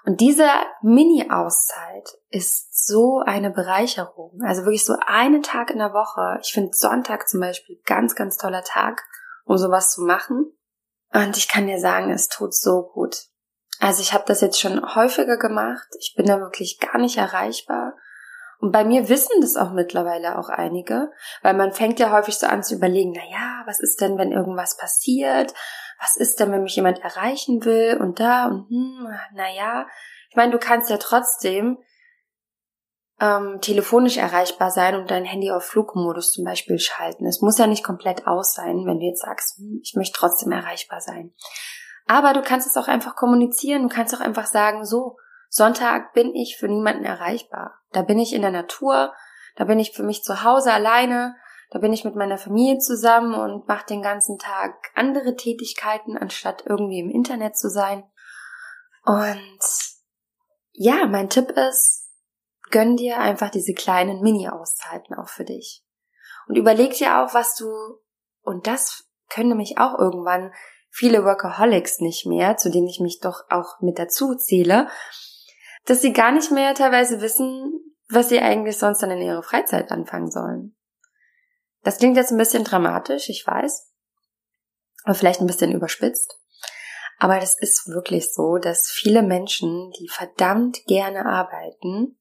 Und 0.06 0.22
diese 0.22 0.48
Mini-Auszeit 0.82 2.18
ist 2.30 2.88
so 2.88 3.22
eine 3.26 3.52
Bereicherung. 3.52 4.40
Also 4.44 4.64
wirklich 4.64 4.86
so 4.86 4.96
einen 5.06 5.44
Tag 5.44 5.70
in 5.70 5.80
der 5.80 5.94
Woche. 5.94 6.40
Ich 6.42 6.54
finde 6.54 6.72
Sonntag 6.74 7.28
zum 7.28 7.42
Beispiel 7.42 7.80
ganz, 7.86 8.16
ganz 8.16 8.38
toller 8.38 8.64
Tag, 8.64 9.04
um 9.46 9.58
sowas 9.58 9.92
zu 9.92 10.02
machen. 10.02 10.52
Und 11.12 11.38
ich 11.38 11.48
kann 11.48 11.68
dir 11.68 11.80
sagen, 11.80 12.12
es 12.12 12.28
tut 12.28 12.54
so 12.54 12.84
gut. 12.94 13.26
Also 13.80 14.02
ich 14.02 14.14
habe 14.14 14.26
das 14.28 14.42
jetzt 14.42 14.60
schon 14.60 14.96
häufiger 14.96 15.38
gemacht. 15.38 15.88
Ich 16.00 16.14
bin 16.16 16.26
da 16.26 16.40
wirklich 16.40 16.80
gar 16.80 16.98
nicht 17.00 17.18
erreichbar. 17.18 17.94
Und 18.60 18.74
bei 18.74 18.84
mir 18.84 19.08
wissen 19.08 19.40
das 19.40 19.56
auch 19.56 19.72
mittlerweile 19.72 20.38
auch 20.38 20.50
einige, 20.50 21.12
weil 21.42 21.54
man 21.54 21.72
fängt 21.72 21.98
ja 22.00 22.12
häufig 22.12 22.38
so 22.38 22.46
an 22.46 22.62
zu 22.62 22.76
überlegen, 22.76 23.14
na 23.16 23.24
ja, 23.32 23.64
was 23.66 23.80
ist 23.80 24.02
denn, 24.02 24.18
wenn 24.18 24.34
irgendwas 24.34 24.76
passiert? 24.76 25.54
Was 26.00 26.18
ist 26.18 26.40
denn, 26.40 26.52
wenn 26.52 26.64
mich 26.64 26.76
jemand 26.76 27.00
erreichen 27.00 27.64
will 27.64 27.98
und 28.02 28.20
da 28.20 28.48
und 28.48 28.70
hm, 28.70 29.08
na 29.34 29.50
ja. 29.56 29.88
Ich 30.30 30.36
meine, 30.36 30.52
du 30.52 30.60
kannst 30.60 30.90
ja 30.90 30.98
trotzdem 30.98 31.78
ähm, 33.22 33.60
telefonisch 33.62 34.18
erreichbar 34.18 34.72
sein 34.72 34.96
und 34.96 35.10
dein 35.10 35.26
Handy 35.26 35.52
auf 35.52 35.64
Flugmodus 35.64 36.32
zum 36.32 36.44
Beispiel 36.44 36.80
schalten. 36.80 37.26
Es 37.28 37.42
muss 37.42 37.58
ja 37.58 37.68
nicht 37.68 37.84
komplett 37.84 38.28
aus 38.28 38.54
sein, 38.54 38.86
wenn 38.86 39.00
du 39.00 39.06
jetzt 39.06 39.22
sagst, 39.22 39.58
hm, 39.58 39.80
ich 39.84 39.94
möchte 39.96 40.18
trotzdem 40.18 40.52
erreichbar 40.52 41.00
sein. 41.00 41.34
Aber 42.08 42.34
du 42.34 42.42
kannst 42.42 42.68
es 42.68 42.76
auch 42.76 42.88
einfach 42.88 43.16
kommunizieren. 43.16 43.84
Du 43.84 43.90
kannst 43.90 44.14
auch 44.16 44.20
einfach 44.20 44.48
sagen, 44.48 44.84
so, 44.84 45.18
Sonntag 45.50 46.14
bin 46.14 46.34
ich 46.36 46.58
für 46.58 46.68
niemanden 46.68 47.06
erreichbar. 47.06 47.80
Da 47.92 48.04
bin 48.04 48.20
ich 48.20 48.34
in 48.34 48.44
der 48.44 48.52
Natur, 48.52 49.14
da 49.56 49.66
bin 49.66 49.80
ich 49.80 49.92
für 49.92 50.04
mich 50.04 50.24
zu 50.24 50.44
Hause 50.44 50.72
alleine, 50.72 51.36
da 51.72 51.80
bin 51.80 51.92
ich 51.92 52.06
mit 52.06 52.16
meiner 52.16 52.38
Familie 52.38 52.80
zusammen 52.80 53.34
und 53.34 53.68
mache 53.68 53.86
den 53.88 54.02
ganzen 54.02 54.38
Tag 54.38 54.74
andere 54.96 55.36
Tätigkeiten, 55.36 56.18
anstatt 56.18 56.64
irgendwie 56.66 57.00
im 57.00 57.10
Internet 57.10 57.58
zu 57.58 57.70
sein. 57.70 58.04
Und 59.04 59.60
ja, 60.72 61.06
mein 61.08 61.30
Tipp 61.30 61.52
ist, 61.52 62.10
gönn 62.72 62.96
dir 62.96 63.18
einfach 63.18 63.50
diese 63.50 63.74
kleinen 63.74 64.22
Mini-Auszeiten 64.22 65.16
auch 65.16 65.30
für 65.30 65.46
dich. 65.46 65.84
Und 66.48 66.58
überleg 66.58 66.94
dir 66.94 67.20
auch, 67.20 67.34
was 67.34 67.56
du, 67.56 67.70
und 68.42 68.68
das 68.68 69.08
können 69.30 69.50
nämlich 69.50 69.78
auch 69.78 69.98
irgendwann 69.98 70.52
viele 70.90 71.24
Workaholics 71.24 72.00
nicht 72.00 72.26
mehr, 72.26 72.58
zu 72.58 72.72
denen 72.72 72.88
ich 72.88 73.00
mich 73.00 73.20
doch 73.20 73.44
auch 73.50 73.80
mit 73.80 74.00
dazu 74.00 74.36
zähle, 74.36 74.88
dass 75.90 76.02
sie 76.02 76.14
gar 76.14 76.32
nicht 76.32 76.52
mehr 76.52 76.76
teilweise 76.76 77.20
wissen, 77.20 77.80
was 78.10 78.30
sie 78.30 78.40
eigentlich 78.40 78.78
sonst 78.78 79.02
dann 79.02 79.12
in 79.12 79.22
ihrer 79.22 79.42
Freizeit 79.42 79.92
anfangen 79.92 80.30
sollen. 80.30 80.76
Das 81.84 81.98
klingt 81.98 82.16
jetzt 82.16 82.32
ein 82.32 82.38
bisschen 82.38 82.64
dramatisch, 82.64 83.30
ich 83.30 83.46
weiß, 83.46 83.92
oder 85.06 85.16
vielleicht 85.16 85.42
ein 85.42 85.48
bisschen 85.48 85.72
überspitzt. 85.72 86.40
Aber 87.18 87.40
das 87.40 87.58
ist 87.60 87.88
wirklich 87.88 88.34
so, 88.34 88.58
dass 88.58 88.88
viele 88.88 89.24
Menschen, 89.24 89.92
die 90.00 90.08
verdammt 90.08 90.86
gerne 90.86 91.26
arbeiten, 91.26 92.20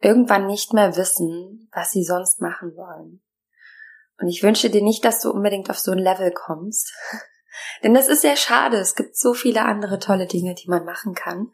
irgendwann 0.00 0.46
nicht 0.46 0.72
mehr 0.72 0.96
wissen, 0.96 1.68
was 1.72 1.90
sie 1.90 2.04
sonst 2.04 2.40
machen 2.40 2.76
wollen. 2.76 3.22
Und 4.18 4.28
ich 4.28 4.42
wünsche 4.42 4.68
dir 4.68 4.82
nicht, 4.82 5.04
dass 5.04 5.20
du 5.20 5.30
unbedingt 5.30 5.70
auf 5.70 5.78
so 5.78 5.92
ein 5.92 5.98
Level 5.98 6.30
kommst. 6.30 6.92
Denn 7.82 7.94
das 7.94 8.08
ist 8.08 8.20
sehr 8.20 8.36
schade. 8.36 8.76
Es 8.76 8.94
gibt 8.94 9.16
so 9.16 9.32
viele 9.32 9.64
andere 9.64 9.98
tolle 9.98 10.26
Dinge, 10.26 10.54
die 10.54 10.68
man 10.68 10.84
machen 10.84 11.14
kann. 11.14 11.52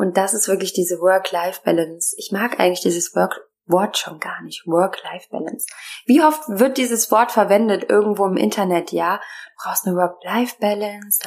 Und 0.00 0.16
das 0.16 0.32
ist 0.32 0.48
wirklich 0.48 0.72
diese 0.72 0.98
Work-Life-Balance. 0.98 2.14
Ich 2.16 2.32
mag 2.32 2.58
eigentlich 2.58 2.80
dieses 2.80 3.14
Work 3.14 3.38
Wort 3.66 3.98
schon 3.98 4.18
gar 4.18 4.40
nicht. 4.42 4.66
Work-Life-Balance. 4.66 5.66
Wie 6.06 6.22
oft 6.22 6.40
wird 6.48 6.78
dieses 6.78 7.10
Wort 7.10 7.30
verwendet 7.30 7.90
irgendwo 7.90 8.24
im 8.24 8.38
Internet? 8.38 8.92
Ja, 8.92 9.18
du 9.18 9.62
brauchst 9.62 9.86
eine 9.86 9.96
Work-Life-Balance. 9.96 11.20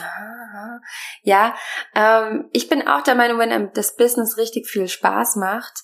Ja, 1.21 1.55
ähm, 1.93 2.49
ich 2.51 2.67
bin 2.67 2.87
auch 2.87 3.01
der 3.03 3.13
Meinung, 3.13 3.37
wenn 3.37 3.71
das 3.75 3.95
Business 3.95 4.37
richtig 4.37 4.67
viel 4.67 4.87
Spaß 4.87 5.35
macht, 5.35 5.83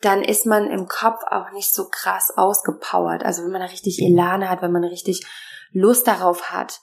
dann 0.00 0.22
ist 0.22 0.46
man 0.46 0.70
im 0.70 0.88
Kopf 0.88 1.20
auch 1.30 1.50
nicht 1.52 1.74
so 1.74 1.90
krass 1.90 2.32
ausgepowert. 2.34 3.22
Also 3.22 3.44
wenn 3.44 3.52
man 3.52 3.62
richtig 3.62 4.00
Elan 4.00 4.48
hat, 4.48 4.62
wenn 4.62 4.72
man 4.72 4.84
richtig 4.84 5.26
Lust 5.72 6.08
darauf 6.08 6.50
hat. 6.50 6.80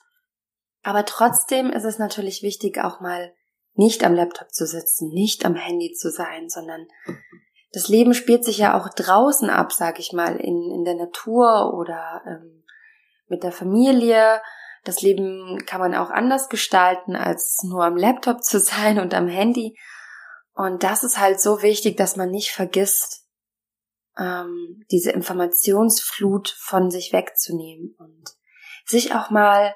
Aber 0.83 1.03
trotzdem 1.03 1.71
ist 1.71 1.83
es 1.83 1.98
natürlich 1.98 2.43
wichtig, 2.43 2.77
auch 2.77 3.01
mal 3.01 3.33
nicht 3.74 4.04
am 4.04 4.13
Laptop 4.13 4.51
zu 4.51 4.66
sitzen, 4.66 5.10
nicht 5.10 5.46
am 5.46 5.56
Handy 5.56 5.94
zu 5.94 6.12
sein, 6.12 6.50
sondern 6.50 6.88
das 7.72 7.88
Leben 7.88 8.13
spielt 8.13 8.44
sich 8.44 8.58
ja 8.58 8.80
auch 8.80 8.90
draußen 8.90 9.50
ab, 9.50 9.72
sag 9.72 10.00
ich 10.00 10.12
mal, 10.12 10.36
in, 10.36 10.72
in 10.72 10.84
der 10.84 10.96
Natur 10.96 11.74
oder 11.74 12.22
ähm, 12.28 12.63
mit 13.28 13.44
der 13.44 13.51
Familie. 13.51 14.42
Das 14.84 15.01
Leben 15.01 15.63
kann 15.66 15.80
man 15.80 15.96
auch 15.96 16.10
anders 16.10 16.50
gestalten, 16.50 17.16
als 17.16 17.63
nur 17.63 17.86
am 17.86 17.96
Laptop 17.96 18.44
zu 18.44 18.60
sein 18.60 19.00
und 19.00 19.13
am 19.13 19.28
Handy. 19.28 19.78
Und 20.54 20.84
das 20.84 21.04
ist 21.04 21.18
halt 21.18 21.40
so 21.40 21.62
wichtig, 21.62 21.96
dass 21.96 22.18
man 22.18 22.30
nicht 22.30 22.51
vergisst, 22.51 23.25
ähm, 24.18 24.84
diese 24.92 25.12
Informationsflut 25.12 26.50
von 26.50 26.92
sich 26.92 27.13
wegzunehmen 27.13 27.96
und 27.98 28.36
sich 28.86 29.16
auch 29.16 29.30
mal 29.30 29.74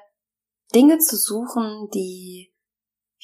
Dinge 0.74 0.98
zu 0.98 1.16
suchen, 1.16 1.88
die, 1.94 2.52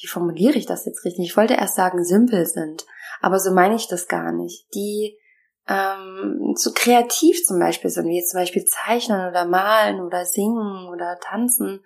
wie 0.03 0.07
formuliere 0.07 0.57
ich 0.57 0.65
das 0.65 0.85
jetzt 0.85 1.05
richtig? 1.05 1.25
Ich 1.25 1.37
wollte 1.37 1.53
erst 1.53 1.75
sagen, 1.75 2.03
simpel 2.03 2.45
sind, 2.45 2.85
aber 3.21 3.39
so 3.39 3.53
meine 3.53 3.75
ich 3.75 3.87
das 3.87 4.09
gar 4.09 4.33
nicht. 4.33 4.67
Die 4.75 5.17
ähm, 5.67 6.55
zu 6.57 6.73
kreativ 6.73 7.41
zum 7.45 7.57
Beispiel 7.57 7.89
sind, 7.89 8.07
wie 8.07 8.17
jetzt 8.17 8.31
zum 8.31 8.41
Beispiel 8.41 8.65
zeichnen 8.65 9.29
oder 9.29 9.45
malen 9.45 10.01
oder 10.01 10.25
singen 10.25 10.89
oder 10.89 11.17
tanzen, 11.21 11.85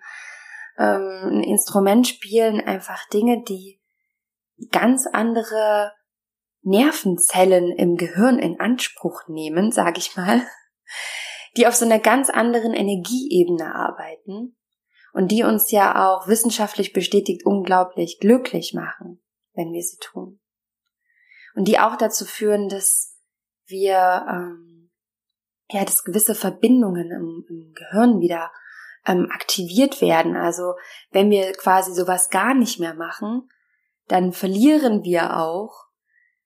ähm, 0.76 1.30
ein 1.30 1.42
Instrument 1.44 2.08
spielen, 2.08 2.60
einfach 2.60 3.08
Dinge, 3.08 3.44
die 3.44 3.80
ganz 4.72 5.06
andere 5.06 5.92
Nervenzellen 6.62 7.70
im 7.70 7.96
Gehirn 7.96 8.40
in 8.40 8.58
Anspruch 8.58 9.28
nehmen, 9.28 9.70
sage 9.70 9.98
ich 9.98 10.16
mal, 10.16 10.42
die 11.56 11.68
auf 11.68 11.74
so 11.76 11.84
einer 11.84 12.00
ganz 12.00 12.30
anderen 12.30 12.74
Energieebene 12.74 13.72
arbeiten 13.72 14.57
und 15.18 15.32
die 15.32 15.42
uns 15.42 15.72
ja 15.72 16.06
auch 16.06 16.28
wissenschaftlich 16.28 16.92
bestätigt 16.92 17.44
unglaublich 17.44 18.20
glücklich 18.20 18.72
machen, 18.72 19.20
wenn 19.52 19.72
wir 19.72 19.82
sie 19.82 19.96
tun. 20.00 20.38
Und 21.56 21.66
die 21.66 21.80
auch 21.80 21.96
dazu 21.96 22.24
führen, 22.24 22.68
dass 22.68 23.18
wir 23.66 24.24
ähm, 24.30 24.92
ja, 25.72 25.84
dass 25.84 26.04
gewisse 26.04 26.36
Verbindungen 26.36 27.10
im, 27.10 27.44
im 27.48 27.72
Gehirn 27.74 28.20
wieder 28.20 28.52
ähm, 29.06 29.28
aktiviert 29.32 30.00
werden. 30.00 30.36
Also 30.36 30.74
wenn 31.10 31.30
wir 31.30 31.50
quasi 31.54 31.92
sowas 31.94 32.30
gar 32.30 32.54
nicht 32.54 32.78
mehr 32.78 32.94
machen, 32.94 33.48
dann 34.06 34.32
verlieren 34.32 35.02
wir 35.02 35.36
auch 35.36 35.88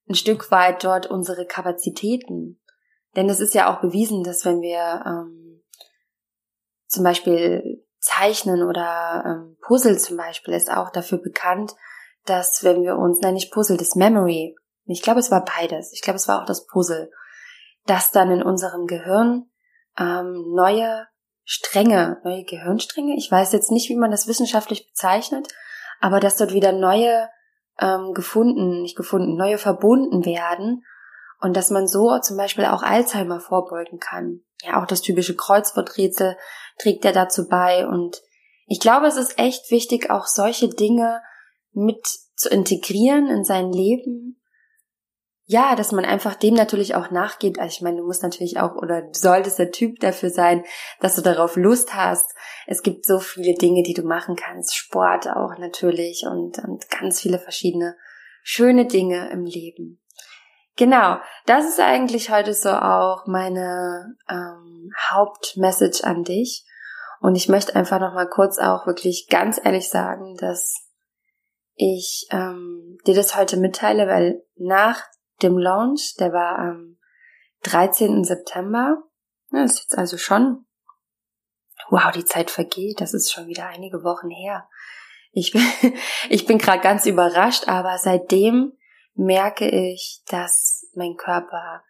ein 0.08 0.14
Stück 0.14 0.50
weit 0.50 0.82
dort 0.82 1.06
unsere 1.08 1.44
Kapazitäten. 1.44 2.58
Denn 3.16 3.28
es 3.28 3.38
ist 3.38 3.52
ja 3.52 3.70
auch 3.70 3.82
bewiesen, 3.82 4.24
dass 4.24 4.46
wenn 4.46 4.62
wir 4.62 5.04
ähm, 5.06 5.62
zum 6.86 7.04
Beispiel 7.04 7.84
zeichnen 8.02 8.62
oder 8.62 9.22
ähm, 9.24 9.56
Puzzle 9.62 9.98
zum 9.98 10.16
Beispiel 10.16 10.54
ist 10.54 10.70
auch 10.70 10.90
dafür 10.90 11.18
bekannt, 11.18 11.74
dass 12.26 12.62
wenn 12.64 12.82
wir 12.82 12.96
uns, 12.96 13.20
nein 13.20 13.34
nicht 13.34 13.52
Puzzle, 13.52 13.76
das 13.76 13.94
Memory, 13.94 14.56
ich 14.86 15.02
glaube 15.02 15.20
es 15.20 15.30
war 15.30 15.44
beides, 15.44 15.92
ich 15.92 16.02
glaube 16.02 16.16
es 16.16 16.28
war 16.28 16.42
auch 16.42 16.46
das 16.46 16.66
Puzzle, 16.66 17.10
dass 17.86 18.10
dann 18.10 18.30
in 18.30 18.42
unserem 18.42 18.86
Gehirn 18.86 19.46
ähm, 19.98 20.52
neue 20.54 21.06
Stränge, 21.44 22.20
neue 22.24 22.44
Gehirnstränge. 22.44 23.16
Ich 23.16 23.30
weiß 23.30 23.52
jetzt 23.52 23.70
nicht, 23.70 23.88
wie 23.88 23.96
man 23.96 24.10
das 24.10 24.28
wissenschaftlich 24.28 24.86
bezeichnet, 24.88 25.48
aber 26.00 26.20
dass 26.20 26.36
dort 26.36 26.52
wieder 26.52 26.72
neue 26.72 27.28
ähm, 27.80 28.12
gefunden, 28.14 28.82
nicht 28.82 28.96
gefunden, 28.96 29.36
neue 29.36 29.58
verbunden 29.58 30.24
werden 30.24 30.84
und 31.40 31.56
dass 31.56 31.70
man 31.70 31.88
so 31.88 32.18
zum 32.18 32.36
Beispiel 32.36 32.64
auch 32.66 32.82
Alzheimer 32.82 33.40
vorbeugen 33.40 33.98
kann. 33.98 34.42
Ja, 34.62 34.80
auch 34.80 34.86
das 34.86 35.02
typische 35.02 35.34
Kreuzworträtsel 35.34 36.36
trägt 36.78 37.04
ja 37.04 37.12
dazu 37.12 37.48
bei 37.48 37.86
und 37.86 38.22
ich 38.66 38.80
glaube, 38.80 39.06
es 39.06 39.16
ist 39.16 39.38
echt 39.38 39.70
wichtig, 39.70 40.10
auch 40.10 40.26
solche 40.26 40.68
Dinge 40.68 41.20
mit 41.72 42.06
zu 42.36 42.48
integrieren 42.48 43.28
in 43.28 43.44
sein 43.44 43.72
Leben 43.72 44.42
ja, 45.52 45.76
dass 45.76 45.92
man 45.92 46.06
einfach 46.06 46.34
dem 46.34 46.54
natürlich 46.54 46.94
auch 46.94 47.10
nachgeht. 47.10 47.58
Also 47.58 47.74
ich 47.76 47.82
meine, 47.82 47.98
du 47.98 48.06
musst 48.06 48.22
natürlich 48.22 48.58
auch 48.58 48.74
oder 48.76 49.08
solltest 49.12 49.58
der 49.58 49.70
Typ 49.70 50.00
dafür 50.00 50.30
sein, 50.30 50.64
dass 51.00 51.16
du 51.16 51.20
darauf 51.20 51.56
Lust 51.56 51.94
hast. 51.94 52.34
Es 52.66 52.82
gibt 52.82 53.04
so 53.04 53.18
viele 53.18 53.54
Dinge, 53.54 53.82
die 53.82 53.92
du 53.92 54.02
machen 54.02 54.34
kannst. 54.34 54.74
Sport 54.74 55.28
auch 55.28 55.58
natürlich 55.58 56.24
und, 56.26 56.58
und 56.58 56.88
ganz 56.88 57.20
viele 57.20 57.38
verschiedene 57.38 57.96
schöne 58.42 58.86
Dinge 58.86 59.30
im 59.30 59.44
Leben. 59.44 60.00
Genau, 60.76 61.18
das 61.44 61.66
ist 61.66 61.80
eigentlich 61.80 62.30
heute 62.30 62.54
so 62.54 62.70
auch 62.70 63.26
meine 63.26 64.16
ähm, 64.30 64.71
Hauptmessage 65.10 66.04
an 66.04 66.24
dich. 66.24 66.64
Und 67.20 67.36
ich 67.36 67.48
möchte 67.48 67.76
einfach 67.76 68.00
noch 68.00 68.14
mal 68.14 68.28
kurz 68.28 68.58
auch 68.58 68.86
wirklich 68.86 69.28
ganz 69.30 69.60
ehrlich 69.62 69.88
sagen, 69.88 70.36
dass 70.36 70.88
ich 71.74 72.26
ähm, 72.30 72.98
dir 73.06 73.14
das 73.14 73.36
heute 73.36 73.56
mitteile, 73.56 74.06
weil 74.06 74.42
nach 74.56 75.02
dem 75.42 75.56
Launch, 75.56 76.14
der 76.18 76.32
war 76.32 76.58
am 76.58 76.98
13. 77.62 78.24
September. 78.24 79.02
Das 79.50 79.72
ist 79.72 79.80
jetzt 79.82 79.98
also 79.98 80.16
schon, 80.16 80.66
wow, 81.90 82.10
die 82.10 82.24
Zeit 82.24 82.50
vergeht, 82.50 83.00
das 83.00 83.14
ist 83.14 83.32
schon 83.32 83.46
wieder 83.46 83.66
einige 83.66 84.02
Wochen 84.02 84.30
her. 84.30 84.68
Ich 85.30 85.52
bin, 85.52 85.62
ich 86.28 86.46
bin 86.46 86.58
gerade 86.58 86.80
ganz 86.80 87.06
überrascht, 87.06 87.68
aber 87.68 87.98
seitdem 87.98 88.72
merke 89.14 89.68
ich, 89.68 90.22
dass 90.26 90.88
mein 90.94 91.16
Körper 91.16 91.82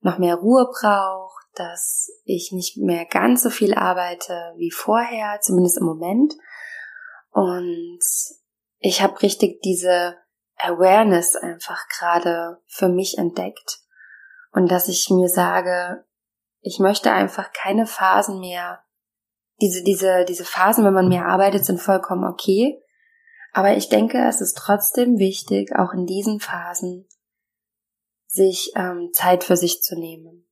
noch 0.00 0.18
mehr 0.18 0.36
Ruhe 0.36 0.70
braucht, 0.70 1.46
dass 1.58 2.10
ich 2.24 2.52
nicht 2.52 2.76
mehr 2.76 3.04
ganz 3.06 3.42
so 3.42 3.50
viel 3.50 3.74
arbeite 3.74 4.52
wie 4.56 4.70
vorher, 4.70 5.40
zumindest 5.40 5.78
im 5.78 5.86
Moment. 5.86 6.34
Und 7.30 8.00
ich 8.78 9.02
habe 9.02 9.20
richtig 9.22 9.60
diese 9.62 10.16
Awareness 10.56 11.36
einfach 11.36 11.88
gerade 11.88 12.60
für 12.66 12.88
mich 12.88 13.18
entdeckt 13.18 13.80
und 14.52 14.70
dass 14.70 14.88
ich 14.88 15.08
mir 15.10 15.28
sage, 15.28 16.04
ich 16.60 16.78
möchte 16.78 17.12
einfach 17.12 17.52
keine 17.52 17.86
Phasen 17.86 18.40
mehr. 18.40 18.82
Diese, 19.60 19.82
diese, 19.82 20.24
diese 20.24 20.44
Phasen, 20.44 20.84
wenn 20.84 20.94
man 20.94 21.08
mehr 21.08 21.26
arbeitet, 21.26 21.64
sind 21.64 21.80
vollkommen 21.80 22.24
okay. 22.24 22.80
Aber 23.52 23.76
ich 23.76 23.88
denke, 23.88 24.18
es 24.28 24.40
ist 24.40 24.56
trotzdem 24.56 25.18
wichtig, 25.18 25.74
auch 25.76 25.92
in 25.92 26.06
diesen 26.06 26.40
Phasen 26.40 27.08
sich 28.26 28.72
ähm, 28.76 29.10
Zeit 29.12 29.44
für 29.44 29.56
sich 29.56 29.82
zu 29.82 29.98
nehmen. 29.98 30.47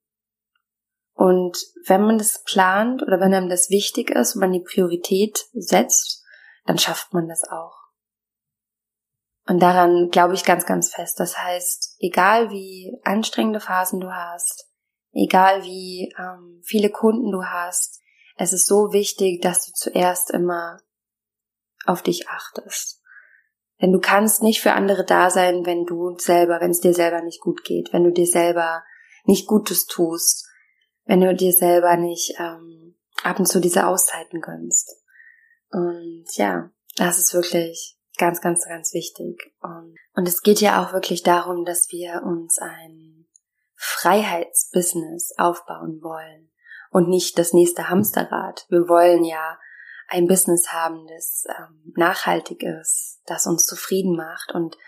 Und 1.17 1.57
wenn 1.87 2.03
man 2.03 2.19
das 2.19 2.43
plant 2.45 3.03
oder 3.03 3.19
wenn 3.21 3.33
einem 3.33 3.49
das 3.49 3.71
wichtig 3.71 4.11
ist 4.11 4.35
und 4.35 4.43
man 4.43 4.53
die 4.53 4.61
Priorität 4.61 5.47
setzt, 5.55 6.23
dann 6.67 6.79
schafft 6.79 7.15
man 7.15 7.27
das 7.27 7.43
auch. 7.45 7.75
Und 9.49 9.61
daran 9.61 10.11
glaube 10.11 10.35
ich 10.35 10.45
ganz, 10.45 10.67
ganz 10.67 10.93
fest. 10.93 11.19
Das 11.19 11.39
heißt, 11.39 11.97
egal 12.01 12.51
wie 12.51 13.01
anstrengende 13.03 13.61
Phasen 13.61 14.01
du 14.01 14.13
hast, 14.13 14.69
egal 15.13 15.63
wie 15.63 16.13
ähm, 16.19 16.61
viele 16.63 16.91
Kunden 16.91 17.33
du 17.33 17.45
hast, 17.45 18.03
es 18.37 18.53
ist 18.53 18.67
so 18.67 18.93
wichtig, 18.93 19.41
dass 19.41 19.65
du 19.65 19.73
zuerst 19.73 20.31
immer 20.31 20.81
auf 21.87 22.03
dich 22.03 22.29
achtest. 22.29 23.01
Denn 23.81 23.93
du 23.93 24.01
kannst 24.01 24.43
nicht 24.43 24.61
für 24.61 24.73
andere 24.73 25.05
da 25.05 25.31
sein, 25.31 25.65
wenn 25.65 25.87
du 25.87 26.19
selber, 26.19 26.61
wenn 26.61 26.73
es 26.73 26.81
dir 26.81 26.93
selber 26.93 27.23
nicht 27.23 27.41
gut 27.41 27.65
geht, 27.65 27.95
wenn 27.95 28.05
du 28.05 28.13
dir 28.13 28.27
selber 28.27 28.83
nicht 29.25 29.47
Gutes 29.47 29.87
tust, 29.87 30.46
wenn 31.07 31.21
du 31.21 31.35
dir 31.35 31.53
selber 31.53 31.97
nicht 31.97 32.35
ähm, 32.39 32.95
ab 33.23 33.39
und 33.39 33.47
zu 33.47 33.61
diese 33.61 33.87
Auszeiten 33.87 34.41
gönnst. 34.41 35.03
Und 35.71 36.27
ja, 36.37 36.71
das 36.97 37.19
ist 37.19 37.35
wirklich 37.35 37.97
Ganz, 38.19 38.41
ganz, 38.41 38.65
ganz 38.65 38.95
wichtig. 38.95 39.53
Und 39.61 40.27
es 40.27 40.41
geht 40.41 40.61
ja 40.61 40.83
auch 40.83 40.93
wirklich 40.95 41.23
darum, 41.23 41.65
dass 41.65 41.89
wir 41.91 42.23
uns 42.25 42.59
ein 42.59 43.27
Freiheitsbusiness 43.75 45.35
aufbauen 45.37 46.01
wollen 46.03 46.51
und 46.91 47.09
nicht 47.09 47.39
das 47.39 47.53
nächste 47.53 47.91
Hamsterrad. 47.91 48.65
Wir 48.71 48.89
wollen 48.89 49.23
ja 49.23 49.59
ein 50.09 50.27
Business 50.27 50.73
haben, 50.73 51.07
das 51.09 51.45
ähm, 51.59 51.93
nachhaltig 51.95 52.63
ist, 52.63 53.21
das 53.27 53.47
uns 53.47 53.67
zufrieden 53.67 54.17
macht 54.17 54.55
und 54.55 54.79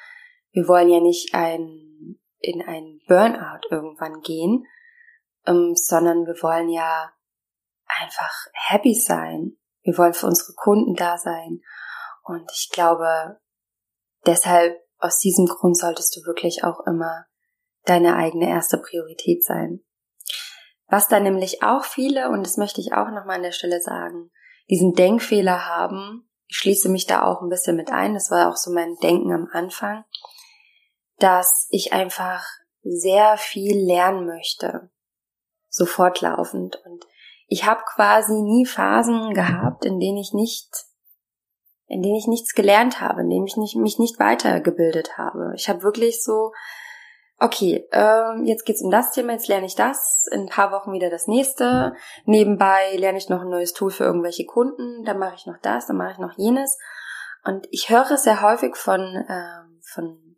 wir 0.53 0.67
wollen 0.67 0.89
ja 0.89 1.01
nicht 1.01 1.35
ein, 1.35 2.19
in 2.39 2.63
ein 2.63 3.01
Burnout 3.09 3.69
irgendwann 3.71 4.23
gehen, 4.23 4.65
ähm, 5.49 5.73
sondern 5.75 6.27
wir 6.27 6.41
wollen 6.43 6.69
ja 6.69 7.11
einfach 7.87 8.33
happy 8.53 8.95
sein. 8.95 9.57
Wir 9.83 9.97
wollen 9.97 10.15
für 10.15 10.27
unsere 10.27 10.53
Kunden 10.55 10.95
da 10.95 11.17
sein. 11.19 11.61
Und 12.25 12.51
ich 12.53 12.69
glaube, 12.71 13.41
deshalb, 14.27 14.77
aus 14.99 15.19
diesem 15.19 15.47
Grund 15.47 15.79
solltest 15.79 16.15
du 16.17 16.21
wirklich 16.27 16.65
auch 16.65 16.81
immer 16.87 17.27
deine 17.85 18.17
eigene 18.17 18.49
erste 18.49 18.79
Priorität 18.79 19.45
sein. 19.45 19.81
Was 20.89 21.09
da 21.09 21.21
nämlich 21.21 21.63
auch 21.63 21.85
viele, 21.85 22.31
und 22.31 22.45
das 22.45 22.57
möchte 22.57 22.81
ich 22.81 22.93
auch 22.93 23.09
nochmal 23.11 23.37
an 23.37 23.43
der 23.43 23.53
Stelle 23.53 23.81
sagen, 23.81 24.31
diesen 24.69 24.93
Denkfehler 24.95 25.67
haben, 25.67 26.29
ich 26.47 26.57
schließe 26.57 26.89
mich 26.89 27.07
da 27.07 27.25
auch 27.25 27.43
ein 27.43 27.49
bisschen 27.49 27.77
mit 27.77 27.91
ein, 27.91 28.15
das 28.15 28.31
war 28.31 28.51
auch 28.51 28.57
so 28.57 28.73
mein 28.73 28.97
Denken 29.03 29.33
am 29.33 29.49
Anfang, 29.53 30.05
dass 31.19 31.69
ich 31.71 31.93
einfach 31.93 32.45
sehr 32.83 33.37
viel 33.37 33.77
lernen 33.87 34.27
möchte, 34.27 34.91
so 35.79 35.87
fortlaufend. 35.87 36.81
Und 36.85 37.07
ich 37.47 37.65
habe 37.65 37.81
quasi 37.95 38.43
nie 38.43 38.67
Phasen 38.67 39.33
gehabt, 39.33 39.85
in 39.85 39.99
denen 39.99 40.19
ich 40.19 40.33
nicht 40.35 40.89
in 41.89 42.03
denen 42.03 42.17
ich 42.17 42.27
nichts 42.27 42.55
gelernt 42.55 43.01
habe, 43.01 43.23
in 43.23 43.31
denen 43.31 43.47
ich 43.47 43.57
nicht, 43.57 43.75
mich 43.77 43.99
nicht 43.99 44.21
weitergebildet 44.21 45.17
habe. 45.17 45.53
Ich 45.57 45.71
habe 45.71 45.83
wirklich 45.83 46.23
so, 46.23 46.53
okay, 47.39 47.87
äh, 47.93 48.43
jetzt 48.45 48.67
geht's 48.67 48.83
um 48.83 48.91
das 48.91 49.11
Thema, 49.11 49.33
jetzt 49.33 49.49
lerne 49.49 49.67
ich 49.67 49.75
das, 49.75 50.27
in 50.31 50.43
ein 50.43 50.49
paar 50.49 50.71
Wochen 50.71 50.93
wieder 50.93 51.09
das 51.09 51.27
nächste. 51.27 51.95
Nebenbei 52.27 52.95
lerne 52.97 53.17
ich 53.17 53.31
noch 53.31 53.41
ein 53.41 53.49
neues 53.49 53.73
Tool 53.73 53.91
für 53.91 54.05
irgendwelche 54.05 54.45
Kunden, 54.45 55.05
dann 55.05 55.19
mache 55.19 55.37
ich 55.37 55.47
noch 55.47 55.59
das, 55.63 55.87
dann 55.87 55.97
mache 55.97 56.13
ich 56.13 56.19
noch 56.19 56.37
jenes. 56.37 56.79
Und 57.45 57.67
ich 57.71 57.89
höre 57.89 58.19
sehr 58.19 58.43
häufig 58.43 58.77
von, 58.77 59.01
äh, 59.01 59.63
von, 59.83 60.37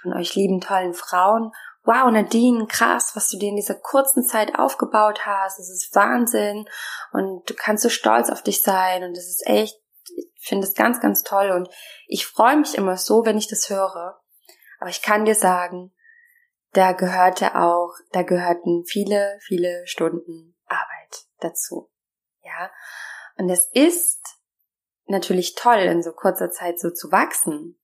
von 0.00 0.14
euch 0.14 0.34
lieben, 0.34 0.62
tollen 0.62 0.94
Frauen. 0.94 1.52
Wow, 1.84 2.10
Nadine, 2.10 2.66
krass, 2.66 3.14
was 3.14 3.28
du 3.28 3.38
dir 3.38 3.50
in 3.50 3.56
dieser 3.56 3.74
kurzen 3.74 4.24
Zeit 4.24 4.58
aufgebaut 4.58 5.26
hast. 5.26 5.58
Es 5.58 5.70
ist 5.70 5.94
Wahnsinn. 5.94 6.66
Und 7.12 7.48
du 7.48 7.54
kannst 7.54 7.82
so 7.82 7.90
stolz 7.90 8.30
auf 8.30 8.42
dich 8.42 8.62
sein. 8.62 9.04
Und 9.04 9.16
es 9.16 9.28
ist 9.28 9.46
echt 9.46 9.84
ich 10.16 10.48
finde 10.48 10.66
es 10.66 10.74
ganz, 10.74 11.00
ganz 11.00 11.22
toll 11.22 11.50
und 11.50 11.68
ich 12.06 12.26
freue 12.26 12.56
mich 12.56 12.76
immer 12.76 12.96
so, 12.96 13.24
wenn 13.24 13.38
ich 13.38 13.48
das 13.48 13.70
höre. 13.70 14.20
Aber 14.78 14.90
ich 14.90 15.02
kann 15.02 15.24
dir 15.24 15.34
sagen, 15.34 15.92
da 16.72 16.92
gehörte 16.92 17.54
auch, 17.54 17.94
da 18.12 18.22
gehörten 18.22 18.84
viele, 18.84 19.38
viele 19.40 19.86
Stunden 19.86 20.56
Arbeit 20.66 21.26
dazu. 21.38 21.90
Ja. 22.42 22.70
Und 23.36 23.48
es 23.48 23.68
ist 23.72 24.22
natürlich 25.06 25.54
toll, 25.54 25.78
in 25.78 26.02
so 26.02 26.12
kurzer 26.12 26.50
Zeit 26.50 26.78
so 26.78 26.90
zu 26.90 27.10
wachsen. 27.10 27.80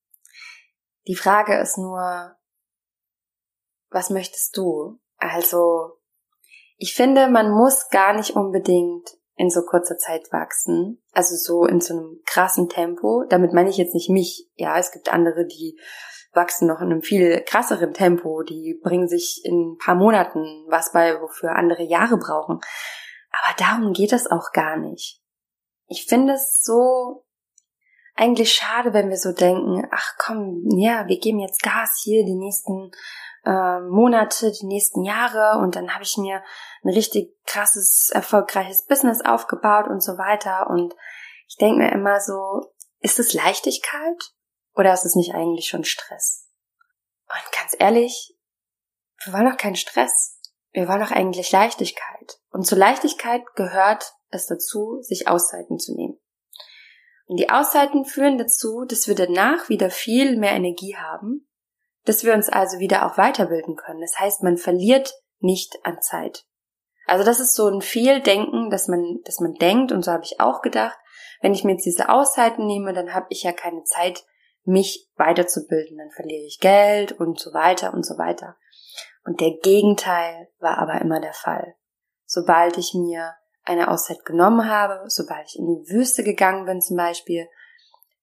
Die 1.06 1.16
Frage 1.16 1.56
ist 1.58 1.78
nur, 1.78 2.36
was 3.90 4.10
möchtest 4.10 4.56
du? 4.56 4.98
Also, 5.18 5.98
ich 6.76 6.94
finde, 6.94 7.28
man 7.28 7.50
muss 7.50 7.88
gar 7.90 8.14
nicht 8.14 8.36
unbedingt 8.36 9.08
in 9.40 9.50
so 9.50 9.62
kurzer 9.62 9.96
Zeit 9.96 10.32
wachsen. 10.32 11.02
Also 11.12 11.34
so 11.34 11.64
in 11.64 11.80
so 11.80 11.94
einem 11.94 12.20
krassen 12.26 12.68
Tempo. 12.68 13.24
Damit 13.28 13.54
meine 13.54 13.70
ich 13.70 13.78
jetzt 13.78 13.94
nicht 13.94 14.10
mich. 14.10 14.50
Ja, 14.54 14.78
es 14.78 14.92
gibt 14.92 15.10
andere, 15.10 15.46
die 15.46 15.78
wachsen 16.32 16.68
noch 16.68 16.80
in 16.80 16.90
einem 16.90 17.02
viel 17.02 17.40
krasseren 17.40 17.94
Tempo. 17.94 18.42
Die 18.42 18.78
bringen 18.82 19.08
sich 19.08 19.40
in 19.44 19.72
ein 19.72 19.78
paar 19.78 19.94
Monaten 19.94 20.66
was 20.68 20.92
bei, 20.92 21.20
wofür 21.20 21.56
andere 21.56 21.82
Jahre 21.84 22.18
brauchen. 22.18 22.60
Aber 23.30 23.56
darum 23.56 23.92
geht 23.94 24.12
es 24.12 24.30
auch 24.30 24.52
gar 24.52 24.76
nicht. 24.76 25.22
Ich 25.86 26.04
finde 26.06 26.34
es 26.34 26.62
so 26.62 27.24
eigentlich 28.14 28.52
schade, 28.52 28.92
wenn 28.92 29.08
wir 29.08 29.16
so 29.16 29.32
denken, 29.32 29.88
ach 29.90 30.16
komm, 30.18 30.64
ja, 30.76 31.08
wir 31.08 31.18
geben 31.18 31.40
jetzt 31.40 31.62
Gas 31.62 32.00
hier 32.04 32.24
die 32.26 32.34
nächsten 32.34 32.90
äh, 33.44 33.80
Monate, 33.80 34.52
die 34.52 34.66
nächsten 34.66 35.04
Jahre 35.04 35.58
und 35.60 35.76
dann 35.76 35.94
habe 35.94 36.04
ich 36.04 36.16
mir 36.16 36.42
ein 36.82 36.90
richtig 36.90 37.34
krasses, 37.46 38.10
erfolgreiches 38.12 38.86
Business 38.86 39.20
aufgebaut 39.24 39.86
und 39.88 40.02
so 40.02 40.18
weiter. 40.18 40.68
Und 40.68 40.94
ich 41.48 41.56
denke 41.56 41.78
mir 41.78 41.92
immer 41.92 42.20
so, 42.20 42.72
ist 43.00 43.18
es 43.18 43.32
Leichtigkeit 43.32 44.22
oder 44.74 44.92
ist 44.92 45.04
es 45.04 45.14
nicht 45.14 45.34
eigentlich 45.34 45.68
schon 45.68 45.84
Stress? 45.84 46.48
Und 47.28 47.52
ganz 47.52 47.74
ehrlich, 47.78 48.36
wir 49.24 49.32
wollen 49.32 49.50
doch 49.50 49.56
keinen 49.56 49.76
Stress. 49.76 50.38
Wir 50.72 50.88
wollen 50.88 51.00
doch 51.00 51.10
eigentlich 51.10 51.50
Leichtigkeit. 51.50 52.40
Und 52.50 52.66
zur 52.66 52.78
Leichtigkeit 52.78 53.42
gehört 53.54 54.14
es 54.30 54.46
dazu, 54.46 54.98
sich 55.02 55.28
Auszeiten 55.28 55.78
zu 55.78 55.94
nehmen. 55.94 56.18
Und 57.26 57.38
die 57.38 57.50
Auszeiten 57.50 58.04
führen 58.04 58.38
dazu, 58.38 58.84
dass 58.84 59.06
wir 59.06 59.14
danach 59.14 59.68
wieder 59.68 59.90
viel 59.90 60.36
mehr 60.36 60.52
Energie 60.52 60.96
haben, 60.96 61.48
dass 62.04 62.24
wir 62.24 62.34
uns 62.34 62.48
also 62.48 62.78
wieder 62.78 63.06
auch 63.06 63.18
weiterbilden 63.18 63.76
können. 63.76 64.00
Das 64.00 64.18
heißt, 64.18 64.42
man 64.42 64.56
verliert 64.56 65.12
nicht 65.38 65.78
an 65.84 66.00
Zeit. 66.00 66.44
Also 67.06 67.24
das 67.24 67.40
ist 67.40 67.54
so 67.54 67.68
ein 67.68 67.80
Fehldenken, 67.80 68.70
dass 68.70 68.88
man, 68.88 69.20
dass 69.24 69.40
man 69.40 69.54
denkt, 69.54 69.92
und 69.92 70.04
so 70.04 70.12
habe 70.12 70.24
ich 70.24 70.40
auch 70.40 70.62
gedacht, 70.62 70.98
wenn 71.40 71.54
ich 71.54 71.64
mir 71.64 71.72
jetzt 71.72 71.86
diese 71.86 72.08
Auszeiten 72.08 72.66
nehme, 72.66 72.92
dann 72.92 73.14
habe 73.14 73.26
ich 73.30 73.42
ja 73.42 73.52
keine 73.52 73.82
Zeit, 73.84 74.24
mich 74.64 75.08
weiterzubilden, 75.16 75.96
dann 75.96 76.10
verliere 76.10 76.44
ich 76.44 76.58
Geld 76.60 77.12
und 77.12 77.40
so 77.40 77.52
weiter 77.54 77.94
und 77.94 78.04
so 78.04 78.18
weiter. 78.18 78.56
Und 79.24 79.40
der 79.40 79.52
Gegenteil 79.62 80.48
war 80.58 80.78
aber 80.78 81.00
immer 81.00 81.20
der 81.20 81.32
Fall. 81.32 81.74
Sobald 82.26 82.78
ich 82.78 82.94
mir 82.94 83.34
eine 83.64 83.90
Auszeit 83.90 84.24
genommen 84.24 84.70
habe, 84.70 85.02
sobald 85.08 85.46
ich 85.48 85.58
in 85.58 85.66
die 85.66 85.90
Wüste 85.92 86.24
gegangen 86.24 86.66
bin 86.66 86.80
zum 86.80 86.96
Beispiel, 86.96 87.48